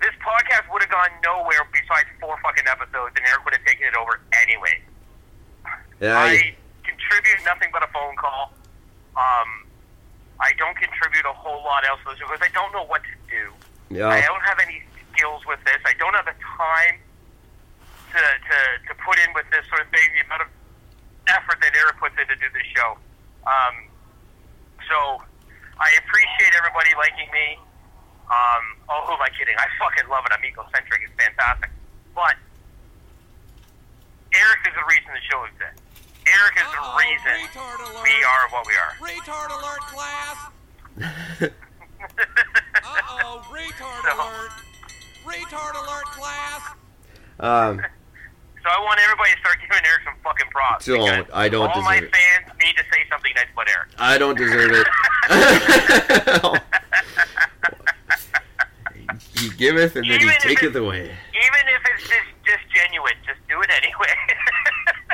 [0.00, 3.88] this podcast would have gone nowhere besides four fucking episodes, and Eric would have taken
[3.88, 4.76] it over anyway.
[6.00, 6.54] yeah, I
[6.84, 8.52] contribute nothing but a phone call.
[9.16, 9.66] Um,
[10.38, 13.50] I don't contribute a whole lot else because I don't know what to do.
[13.90, 14.08] Yeah.
[14.08, 15.78] I don't have any skills with this.
[15.84, 16.98] I don't have the time
[18.12, 18.58] to, to,
[18.90, 20.50] to put in with this sort of thing, the amount of
[21.30, 22.98] effort that Eric puts in to do this show.
[23.46, 23.86] Um,
[24.90, 25.22] so
[25.78, 27.56] I appreciate everybody liking me.
[28.28, 29.56] Um, oh, who am I kidding?
[29.56, 30.32] I fucking love it.
[30.36, 31.00] I'm egocentric.
[31.06, 31.70] It's fantastic.
[32.12, 32.36] But
[34.34, 35.80] Eric is the reason the show exists.
[36.28, 37.48] Eric is the Uh-oh, reason
[38.04, 38.92] we are what we are.
[39.00, 40.36] Retard alert, class.
[42.84, 44.52] Uh-oh, retard So- alert.
[45.28, 46.62] Retard alert, class.
[47.40, 47.82] Um,
[48.60, 50.84] So I want everybody to start giving Eric some fucking props.
[50.84, 51.28] Don't.
[51.32, 52.16] I don't All my deserve it.
[52.16, 53.88] fans need to say something nice about Eric.
[53.98, 54.86] I don't deserve it.
[59.38, 61.02] he giveth and then he taketh away.
[61.04, 64.16] Even if it's just, just genuine, just do it anyway.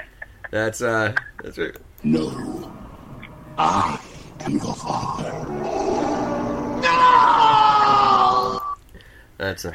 [0.50, 1.12] That's uh,
[1.42, 1.76] that's right.
[2.02, 2.72] No.
[3.58, 3.98] I
[4.40, 5.32] am the father.
[6.80, 8.60] No.
[9.36, 9.72] That's uh,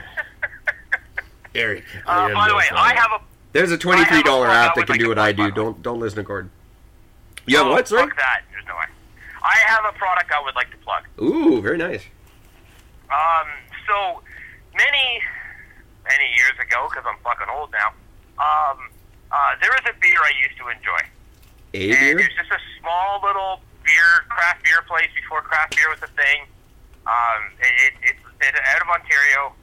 [1.56, 1.84] Eric.
[2.06, 2.82] Uh, by the no way, father.
[2.82, 3.24] I have a
[3.54, 5.52] There's a twenty-three dollar I have a app that can I do what I do.
[5.52, 6.52] Don't don't listen to Gordon.
[7.46, 7.88] You have oh, what?
[7.88, 8.04] Sorry.
[8.04, 8.44] Fuck that.
[8.52, 8.86] There's no way.
[9.42, 11.04] I have a product I would like to plug.
[11.22, 12.04] Ooh, very nice.
[13.10, 13.48] Um,
[13.88, 14.22] so
[14.78, 15.22] many,
[16.08, 17.90] many years ago, because I'm fucking old now.
[18.38, 18.90] Um,
[19.32, 21.02] uh, there was a beer I used to enjoy.
[21.74, 22.20] A and beer.
[22.20, 26.46] it's just a small little beer, craft beer place before craft beer was a thing.
[27.08, 29.54] Um, it, it, it's out of Ontario.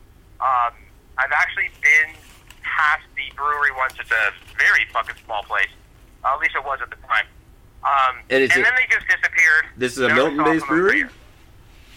[0.41, 0.75] Um,
[1.19, 2.15] I've actually been
[2.63, 3.95] past the brewery once.
[3.99, 5.69] It's a very fucking small place.
[6.25, 7.27] Uh, at least it was at the time.
[7.85, 9.67] Um, And and a- then they just disappeared.
[9.77, 11.03] This is a Milton-based brewery?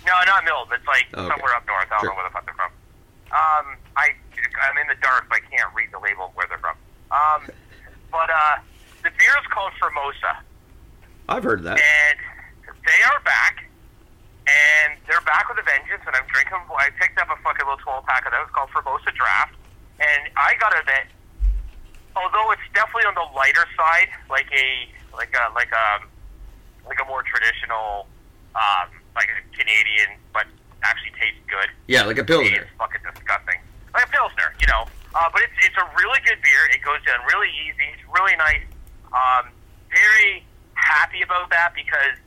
[0.05, 0.73] No, not Milton.
[0.77, 1.27] It's like Okay.
[1.27, 1.85] somewhere up north.
[1.85, 2.09] I don't Sure.
[2.11, 2.71] know where the fuck they're from.
[3.31, 4.15] Um, I
[4.63, 6.75] I'm in the dark, so I can't read the label of where they're from.
[7.11, 7.47] Um,
[8.11, 8.57] but uh,
[9.03, 10.37] the beer is called Formosa
[11.27, 11.79] I've heard that.
[11.79, 12.19] and
[12.85, 13.58] they are back,
[15.29, 16.01] back with a vengeance.
[16.09, 16.57] And I'm drinking.
[16.73, 19.53] I picked up a fucking little 12 pack of those called Formosa Draft,
[20.01, 21.05] and I got a bit.
[22.17, 25.85] although it's definitely on the lighter side, like a like a like a
[26.89, 28.09] like a more traditional,
[28.57, 30.49] um, like a Canadian, but
[30.81, 31.69] actually tastes good.
[31.85, 32.65] Yeah, like a pilsner.
[32.65, 33.61] It's fucking disgusting.
[33.93, 34.85] Like a Pilsner, you know.
[35.13, 36.65] Uh, but it's it's a really good beer.
[36.73, 37.85] It goes down really easy.
[37.93, 38.65] It's really nice.
[39.13, 39.49] Um,
[39.89, 42.17] very happy about that because,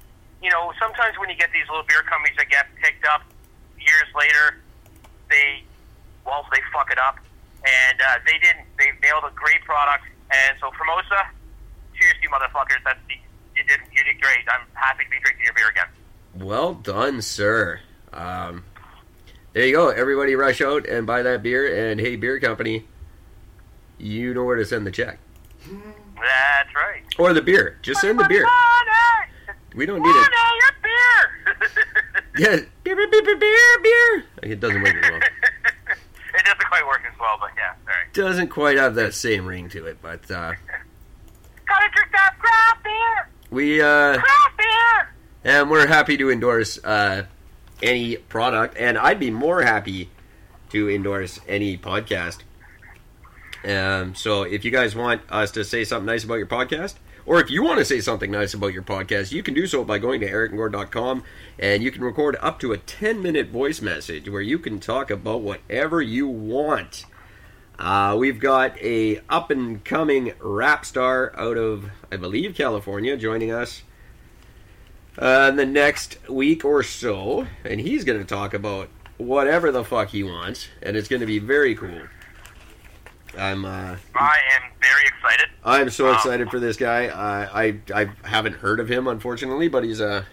[0.43, 3.23] you know, sometimes when you get these little beer companies that get picked up
[3.79, 4.59] years later,
[5.31, 5.63] they,
[6.27, 7.17] well, they fuck it up.
[7.65, 8.67] And uh, they didn't.
[8.77, 10.05] They nailed a great product.
[10.35, 11.31] And so Formosa,
[11.95, 12.83] cheers to you motherfuckers.
[12.85, 14.39] That's, you did, you did great.
[14.49, 15.87] I'm happy to be drinking your beer again.
[16.35, 17.81] Well done, sir.
[18.13, 18.65] Um,
[19.53, 19.91] there you go.
[19.91, 21.91] Everybody rush out and buy that beer.
[21.91, 22.85] And hey, beer company,
[23.99, 25.19] you know where to send the check.
[26.17, 27.03] That's right.
[27.19, 27.79] Or the beer.
[27.83, 28.47] Just send the beer.
[29.75, 30.15] We don't need it.
[30.15, 31.69] your beer!
[32.39, 34.25] Yeah, beer, beer, beer, beer, beer, beer.
[34.43, 35.21] It doesn't work as well.
[36.35, 38.07] it doesn't quite work as well, but yeah, sorry.
[38.15, 40.53] Doesn't quite have that same ring to it, but uh,
[41.67, 43.29] Gotta drink that craft beer!
[43.51, 45.15] we uh, Craft beer!
[45.45, 47.25] and we're happy to endorse uh,
[47.83, 50.09] any product, and I'd be more happy
[50.71, 52.39] to endorse any podcast.
[53.65, 56.95] Um, so if you guys want us to say something nice about your podcast,
[57.25, 59.85] or if you want to say something nice about your podcast, you can do so
[59.85, 61.23] by going to ericandgord.com
[61.59, 65.11] and you can record up to a 10 minute voice message where you can talk
[65.11, 67.07] about whatever you want.
[67.79, 73.51] Uh, we've got a up and coming rap star out of, I believe, California joining
[73.51, 73.83] us
[75.19, 79.85] uh, in the next week or so, and he's going to talk about whatever the
[79.85, 82.03] fuck he wants, and it's going to be very cool.
[83.39, 85.49] I'm uh, I am very excited.
[85.65, 86.15] I'm so Wow.
[86.15, 87.07] excited for this guy.
[87.07, 90.27] I, I I haven't heard of him unfortunately, but he's a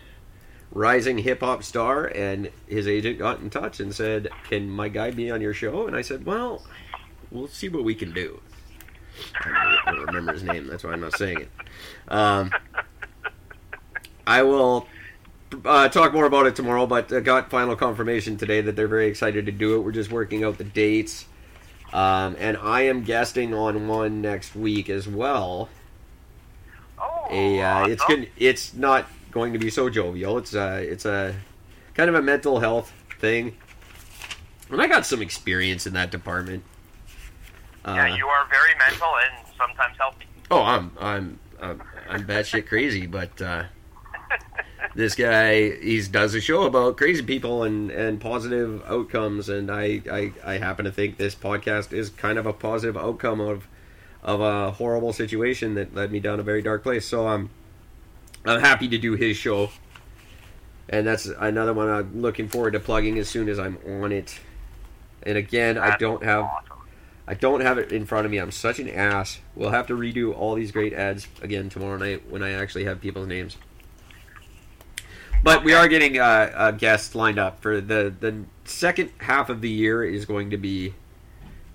[0.72, 5.12] rising hip hop star, and his agent got in touch and said, "Can my guy
[5.12, 6.66] be on your show?" And I said, "Well,
[7.32, 8.41] we'll see what we can do."
[9.43, 10.68] I don't, remember his name.
[10.68, 11.50] That's why I'm not saying it.
[12.08, 12.52] Um,
[14.26, 14.88] I will
[15.66, 19.08] uh, talk more about it tomorrow, but uh, got final confirmation today that they're very
[19.08, 19.80] excited to do it.
[19.80, 21.26] We're just working out the dates.
[21.94, 25.70] Um, and I am guesting on one next week as well.
[27.00, 28.30] Oh, A, uh, it's good.
[28.38, 30.38] It's not going to be so jovial.
[30.38, 31.36] It's uh, it's a
[31.96, 33.56] kind of a mental health thing,
[34.70, 36.64] and I got some experience in that department.
[37.86, 40.26] Uh, Yeah, you are very mental and sometimes healthy.
[40.52, 43.64] Oh, I'm I'm I'm, I'm batshit crazy, but uh,
[45.00, 50.02] this guy he does a show about crazy people and, and positive outcomes, and I,
[50.12, 53.68] I I happen to think this podcast is kind of a positive outcome of
[54.24, 57.06] of a horrible situation that led me down a very dark place.
[57.06, 57.50] So I'm
[58.45, 59.70] I'm happy to do his show,
[60.88, 64.39] and that's another one I'm looking forward to plugging as soon as I'm on it.
[65.24, 66.50] And again, I don't have.
[67.28, 68.39] I don't have it in front of me.
[68.39, 69.39] I'm such an ass.
[69.54, 73.02] We'll have to redo all these great ads again tomorrow night when I actually have
[73.02, 73.56] people's names.
[75.42, 79.62] But we are getting uh, a guest lined up for the the second half of
[79.62, 80.94] the year is going to be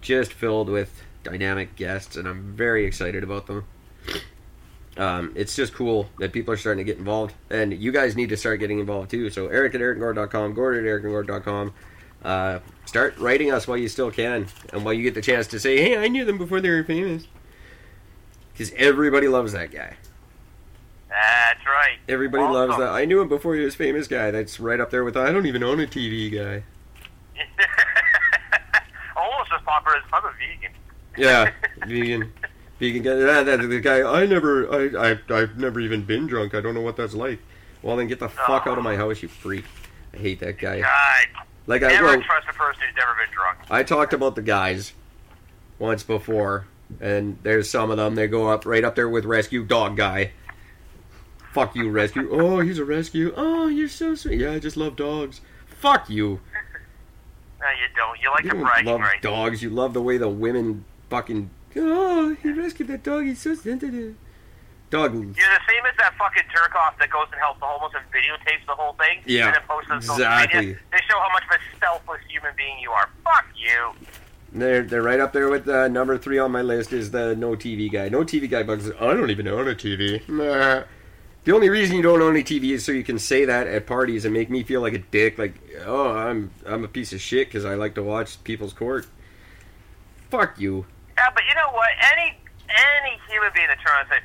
[0.01, 3.65] just filled with dynamic guests, and I'm very excited about them.
[4.97, 8.29] Um, it's just cool that people are starting to get involved, and you guys need
[8.29, 9.31] to start getting involved too.
[9.31, 11.73] So Eric at ericandgord.com, Gord at ericandgord.com.
[12.23, 15.59] Uh, start writing us while you still can, and while you get the chance to
[15.59, 17.27] say, "Hey, I knew them before they were famous,"
[18.53, 19.97] because everybody loves that guy.
[21.15, 21.99] That's right.
[22.09, 22.55] Everybody Awesome.
[22.71, 22.89] loves that.
[22.91, 24.31] I knew him before he was famous guy.
[24.33, 26.65] That's right up there with I don't even own a TV guy.
[29.17, 30.73] Almost as popular as I'm a vegan.
[31.17, 31.53] Yeah,
[31.87, 32.33] vegan,
[32.81, 33.15] vegan guy.
[33.15, 34.03] That, that, the guy.
[34.03, 34.69] I never.
[34.73, 35.41] I, I.
[35.43, 36.55] I've never even been drunk.
[36.55, 37.39] I don't know what that's like.
[37.83, 39.65] Well, then get the fuck out of my house, you freak.
[40.15, 40.81] I hate that guy.
[40.81, 43.59] God, Like I never well, trust a person who's never been drunk.
[43.71, 44.95] I talked about the guys
[45.79, 46.67] once before,
[47.01, 48.15] and there's some of them.
[48.15, 50.33] They go up right up there with rescue dog guy.
[51.55, 52.29] Fuck you, rescue.
[52.33, 53.33] Oh, he's a rescue.
[53.37, 54.41] Oh, you're so sweet.
[54.41, 55.41] Yeah, I just love dogs.
[55.67, 56.41] Fuck you.
[57.61, 58.21] No, you don't.
[58.21, 59.23] You like You don't love rights.
[59.23, 59.63] dogs.
[59.63, 61.49] You love the way the women fucking.
[61.77, 63.25] Oh, he rescued that dog.
[63.25, 64.17] He's so sensitive.
[64.91, 65.15] Dog.
[65.15, 68.05] You're the same as that fucking jerk off that goes and helps the homeless and
[68.13, 69.21] videotapes the whole thing.
[69.27, 70.61] Yeah, And then posts on social exactly.
[70.61, 70.77] media.
[70.93, 73.09] They show how much of a selfless human being you are.
[73.25, 73.93] Fuck you.
[74.53, 77.53] They're they're right up there with uh, number three on my list is the no
[77.57, 78.09] TV guy.
[78.09, 78.89] No TV guy bugs.
[78.91, 80.29] I don't even own a TV.
[80.29, 80.85] Nah.
[81.45, 83.87] The only reason you don't own a TV is so you can say that at
[83.87, 85.39] parties and make me feel like a dick.
[85.39, 89.07] Like, oh, I'm I'm a piece of shit because I like to watch People's Court.
[90.31, 90.87] Fuck you.
[91.19, 91.91] Yeah, but you know what?
[92.13, 92.39] Any
[92.69, 94.23] any human being that turns that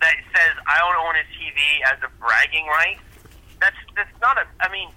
[0.00, 2.98] that says I don't own a TV as a bragging right,
[3.60, 4.44] that's that's not a.
[4.60, 4.88] I mean,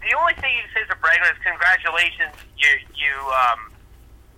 [0.00, 2.32] the only thing you can say is a bragging right is congratulations.
[2.56, 3.70] You you um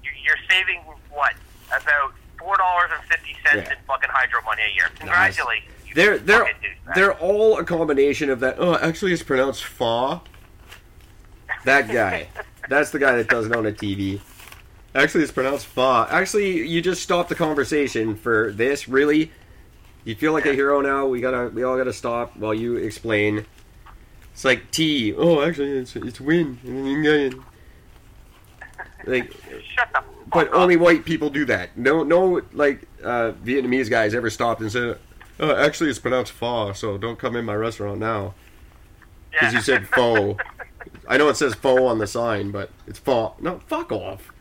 [0.03, 0.81] you, you're saving
[1.15, 1.35] what
[1.71, 2.11] about
[2.41, 3.79] four dollars and fifty cents Yeah.
[3.79, 4.91] in fucking hydro money a year.
[4.99, 5.71] Congratulations.
[5.71, 6.51] you They're they're
[6.95, 8.57] they're all a combination of that.
[8.59, 10.21] Oh, actually, it's pronounced fa.
[11.65, 12.29] That guy.
[12.69, 14.21] That's the guy that doesn't own a TV.
[14.95, 16.07] Actually, it's pronounced fa.
[16.11, 18.89] Actually, you just stopped the conversation for this.
[18.89, 19.33] Really,
[20.05, 21.07] you feel like a hero now.
[21.07, 23.47] We gotta, we all gotta stop while you explain.
[24.35, 25.15] It's like T.
[25.17, 27.43] Oh, actually, it's it's win.
[29.07, 29.35] Like,
[30.31, 30.55] but up.
[30.55, 31.79] only white people do that.
[31.79, 34.99] No, no, like uh, Vietnamese guys ever stopped and said,
[35.39, 38.35] "Oh, actually, it's pronounced pho, so don't come in my restaurant now."
[39.31, 40.37] Because you said pho.
[41.09, 43.35] I know it says pho on the sign, but it's pho.
[43.41, 44.33] No, fuck off.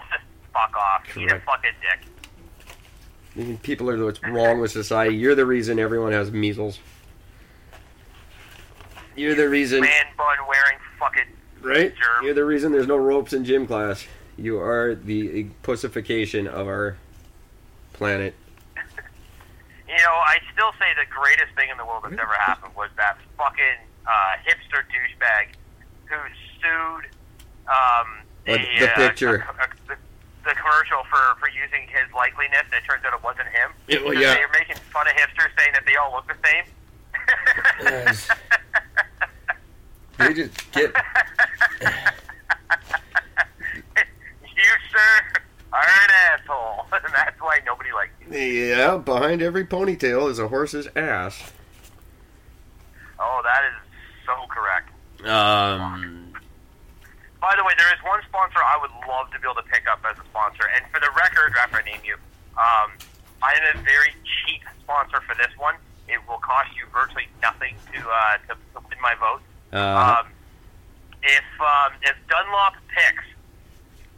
[0.52, 1.16] fuck off.
[1.16, 3.62] Eat a fucking dick.
[3.62, 5.14] People are what's wrong with society.
[5.16, 6.78] You're the reason everyone has measles.
[9.14, 11.24] You're the reason, Man bun wearing fucking
[11.62, 11.94] right?
[11.94, 12.24] germ.
[12.24, 14.06] You're the reason there's no ropes in gym class.
[14.36, 16.96] You are the pussification of our
[17.92, 18.34] planet.
[20.06, 22.90] You know, I still say the greatest thing in the world that's ever happened was
[22.96, 23.74] that fucking
[24.06, 25.48] uh, hipster douchebag
[26.06, 26.14] who
[26.62, 27.10] sued
[27.66, 29.34] um, a, the uh, picture.
[29.42, 29.96] a- a- the,
[30.44, 33.72] the commercial for, for using his likeliness, and it turns out it wasn't him.
[33.88, 34.34] Yeah, well, yeah.
[34.34, 36.64] They're making fun of hipsters, saying that they all look the same.
[37.82, 38.30] Yes.
[40.18, 40.94] They just get
[44.54, 45.35] you, sir,
[45.76, 46.10] are an
[46.40, 48.36] asshole, and that's why nobody likes you.
[48.38, 48.96] yeah.
[48.98, 51.52] Behind every ponytail is a horse's ass.
[53.18, 53.74] Oh, that is
[54.26, 54.90] so correct.
[55.26, 56.22] Um.
[57.40, 59.86] By the way, there is one sponsor I would love to be able to pick
[59.86, 60.64] up as a sponsor.
[60.74, 62.14] And for the record, after I name you,
[62.58, 62.90] um,
[63.42, 65.76] I am a very cheap sponsor for this one.
[66.08, 69.42] It will cost you virtually nothing to uh, to, to win my vote.
[69.72, 70.26] Uh, Um,
[71.22, 73.24] if um, if Dunlop picks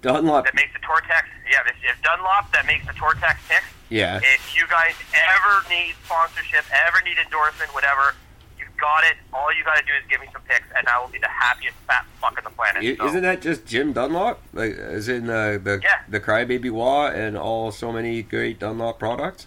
[0.02, 0.44] Dunlop.
[0.44, 4.18] that makes the Tortex, yeah, if, if Dunlop that makes the Tortex picks, Yeah.
[4.22, 8.14] if you guys ever need sponsorship, ever need endorsement, whatever,
[8.58, 9.16] you've got it.
[9.32, 11.76] All you gotta do is give me some picks, and I will be the happiest
[11.86, 12.82] fat fuck on the planet.
[12.84, 14.40] I- So, Isn't that just Jim Dunlop?
[14.52, 15.98] Like, as in uh, the Yeah.
[16.08, 19.46] the Crybaby Wah and all so many great Dunlop products?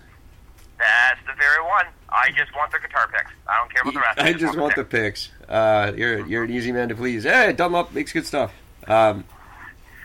[0.77, 1.85] That's the very one.
[2.09, 3.31] I just want the guitar picks.
[3.47, 4.19] I don't care about the rest.
[4.19, 5.27] I just want the pics.
[5.27, 5.49] picks.
[5.49, 7.23] Uh, you're you're an easy man to please.
[7.23, 8.51] Hey, Dunlop makes good stuff.
[8.87, 9.23] Um,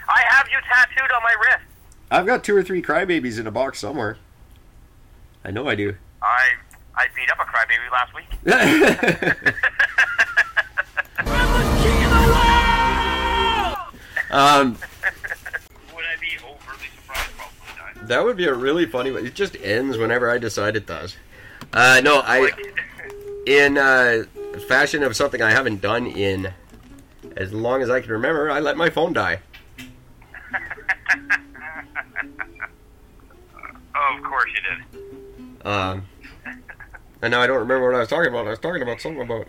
[0.09, 1.65] I have you tattooed on my wrist.
[2.11, 4.19] I've got two or three Crybabies in a box somewhere.
[5.45, 5.97] I know I do.
[6.23, 6.49] I
[6.97, 8.27] I beat up a crybaby last week.
[14.31, 14.79] um,
[15.95, 17.31] Would I be overly surprised?
[17.37, 18.09] Probably not.
[18.09, 19.27] that would be a really funny one.
[19.27, 21.17] It just ends whenever I decide it does.
[21.73, 22.51] Uh, no, I
[23.47, 24.25] in uh,
[24.67, 26.53] fashion of something I haven't done in
[27.37, 28.51] as long as I can remember.
[28.51, 29.41] I let my phone die.
[33.95, 35.67] oh, of course you did.
[35.67, 36.07] Um,
[37.23, 38.47] and now I don't remember what I was talking about.
[38.47, 39.47] I was talking about something about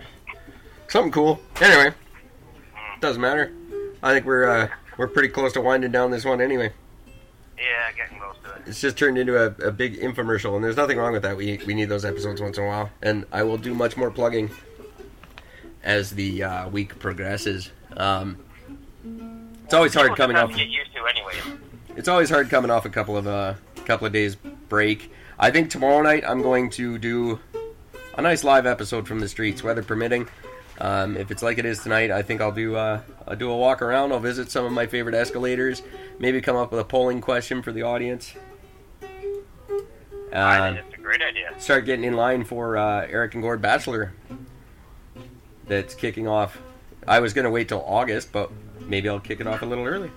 [0.87, 1.39] something cool.
[1.61, 1.93] Anyway,
[3.01, 3.51] doesn't matter.
[4.01, 6.71] I think we're uh, we're pretty close to winding down this one anyway.
[7.57, 8.61] Yeah, getting close to it.
[8.67, 11.37] It's just turned into a, a big infomercial, and there's nothing wrong with that.
[11.37, 14.11] We we need those episodes once in a while, and I will do much more
[14.11, 14.49] plugging
[15.83, 17.71] as the uh, week progresses.
[17.95, 18.37] Um,
[19.67, 20.49] it's always hard coming off.
[20.51, 21.59] to Get used to, anyways.
[21.95, 23.55] It's always hard coming off a couple of uh,
[23.85, 25.11] couple of days break.
[25.39, 27.39] I think tomorrow night I'm going to do
[28.17, 30.27] a nice live episode from the streets, weather permitting.
[30.79, 33.57] Um, if it's like it is tonight, I think I'll do uh, I'll do a
[33.57, 34.11] walk around.
[34.13, 35.81] I'll visit some of my favorite escalators.
[36.19, 38.33] Maybe come up with a polling question for the audience.
[40.33, 41.51] I Uh, think it's a great idea.
[41.59, 44.13] start getting in line for uh, Eric and Gord Bachelor.
[45.67, 46.59] That's kicking off.
[47.07, 48.51] I was gonna wait till August, but
[48.87, 50.11] maybe I'll kick it off a little early.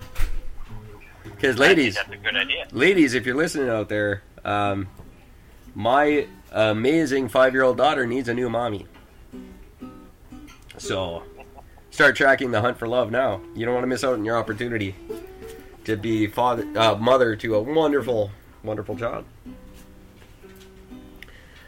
[1.23, 2.67] Because ladies, that's a good idea.
[2.71, 4.87] ladies, if you're listening out there, um,
[5.75, 8.85] my amazing five-year-old daughter needs a new mommy.
[10.77, 11.23] So,
[11.91, 13.41] start tracking the hunt for love now.
[13.55, 14.95] You don't want to miss out on your opportunity
[15.85, 18.31] to be father, uh, mother to a wonderful,
[18.63, 19.25] wonderful child.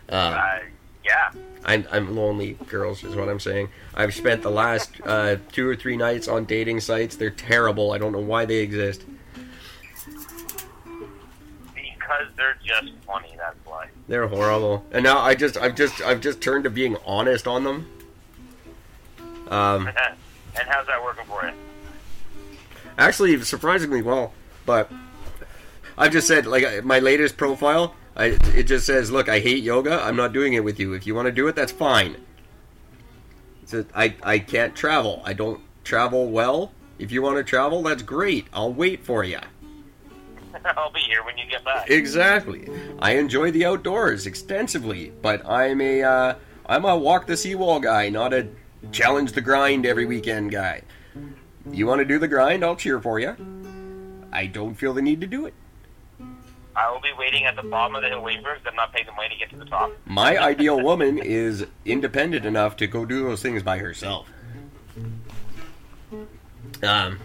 [0.10, 0.60] Uh,
[1.04, 1.32] yeah.
[1.66, 3.70] I'm, I'm lonely, girls, is what I'm saying.
[3.94, 7.16] I've spent the last uh, two or three nights on dating sites.
[7.16, 7.92] They're terrible.
[7.92, 9.04] I don't know why they exist.
[11.74, 13.88] Because they're just funny, that's why.
[14.08, 14.86] They're horrible.
[14.92, 17.88] And now I just I've just I've just turned to being honest on them.
[19.50, 19.88] Um,
[20.60, 21.54] and how's that working for you?
[22.98, 24.34] actually surprisingly well,
[24.66, 24.92] but
[25.98, 29.64] I've just said like uh, my latest profile, I it just says, "Look, I hate
[29.64, 30.02] yoga.
[30.04, 30.94] I'm not doing it with you.
[30.94, 32.18] If you want to do it, that's fine."
[33.66, 35.22] So I I can't travel.
[35.26, 36.72] I don't travel well.
[37.00, 38.48] If you want to travel, that's great.
[38.54, 39.40] I'll wait for you.
[40.78, 41.90] I'll be here when you get back.
[41.90, 42.68] Exactly.
[43.00, 46.36] I enjoy the outdoors extensively, but I'm a uh,
[46.66, 48.48] I'm a walk the seawall guy, not a
[48.92, 50.82] challenge the grind every weekend guy.
[51.72, 52.64] You want to do the grind?
[52.64, 53.36] I'll cheer for you.
[54.32, 55.54] I don't feel the need to do it.
[56.76, 58.92] I will be waiting at the bottom of the hill waiting for because I'm not
[58.94, 59.92] paying the money to get to the top.
[60.06, 64.28] My ideal woman is independent enough to go do those things by herself.
[66.82, 67.20] Um,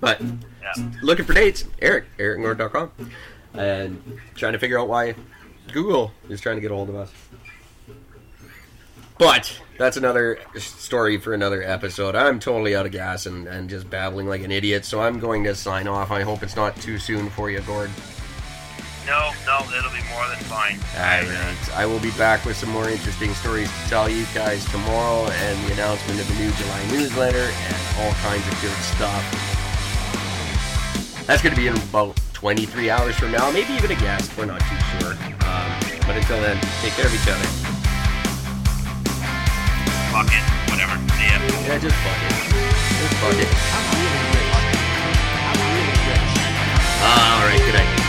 [0.00, 0.90] but Yeah.
[1.02, 2.90] looking for dates, Eric, ericandgord.com,
[3.54, 5.14] and trying to figure out why
[5.72, 7.12] Google is trying to get a hold of us.
[9.18, 12.14] But that's another story for another episode.
[12.14, 15.42] I'm totally out of gas and, and just babbling like an idiot, so I'm going
[15.44, 16.10] to sign off.
[16.10, 17.90] I hope it's not too soon for you, Gord.
[19.06, 20.82] No, no, it'll be more than fine.
[20.98, 21.30] Alright,
[21.78, 25.54] I will be back with some more interesting stories to tell you guys tomorrow and
[25.64, 29.22] the announcement of the new July newsletter and all kinds of good stuff.
[31.24, 34.46] That's going to be in about 23 hours from now, maybe even a guest, we're
[34.46, 35.12] not too sure.
[35.46, 35.70] Um,
[36.02, 37.46] but until then, take care of each other.
[40.10, 40.98] Fuck it, whatever.
[41.14, 41.38] See ya.
[41.62, 42.34] Yeah, just fuck it.
[42.50, 43.50] Just fuck it.
[43.54, 44.50] I'm really rich.
[45.46, 46.34] I'm really rich.
[47.06, 48.05] Alright, good night.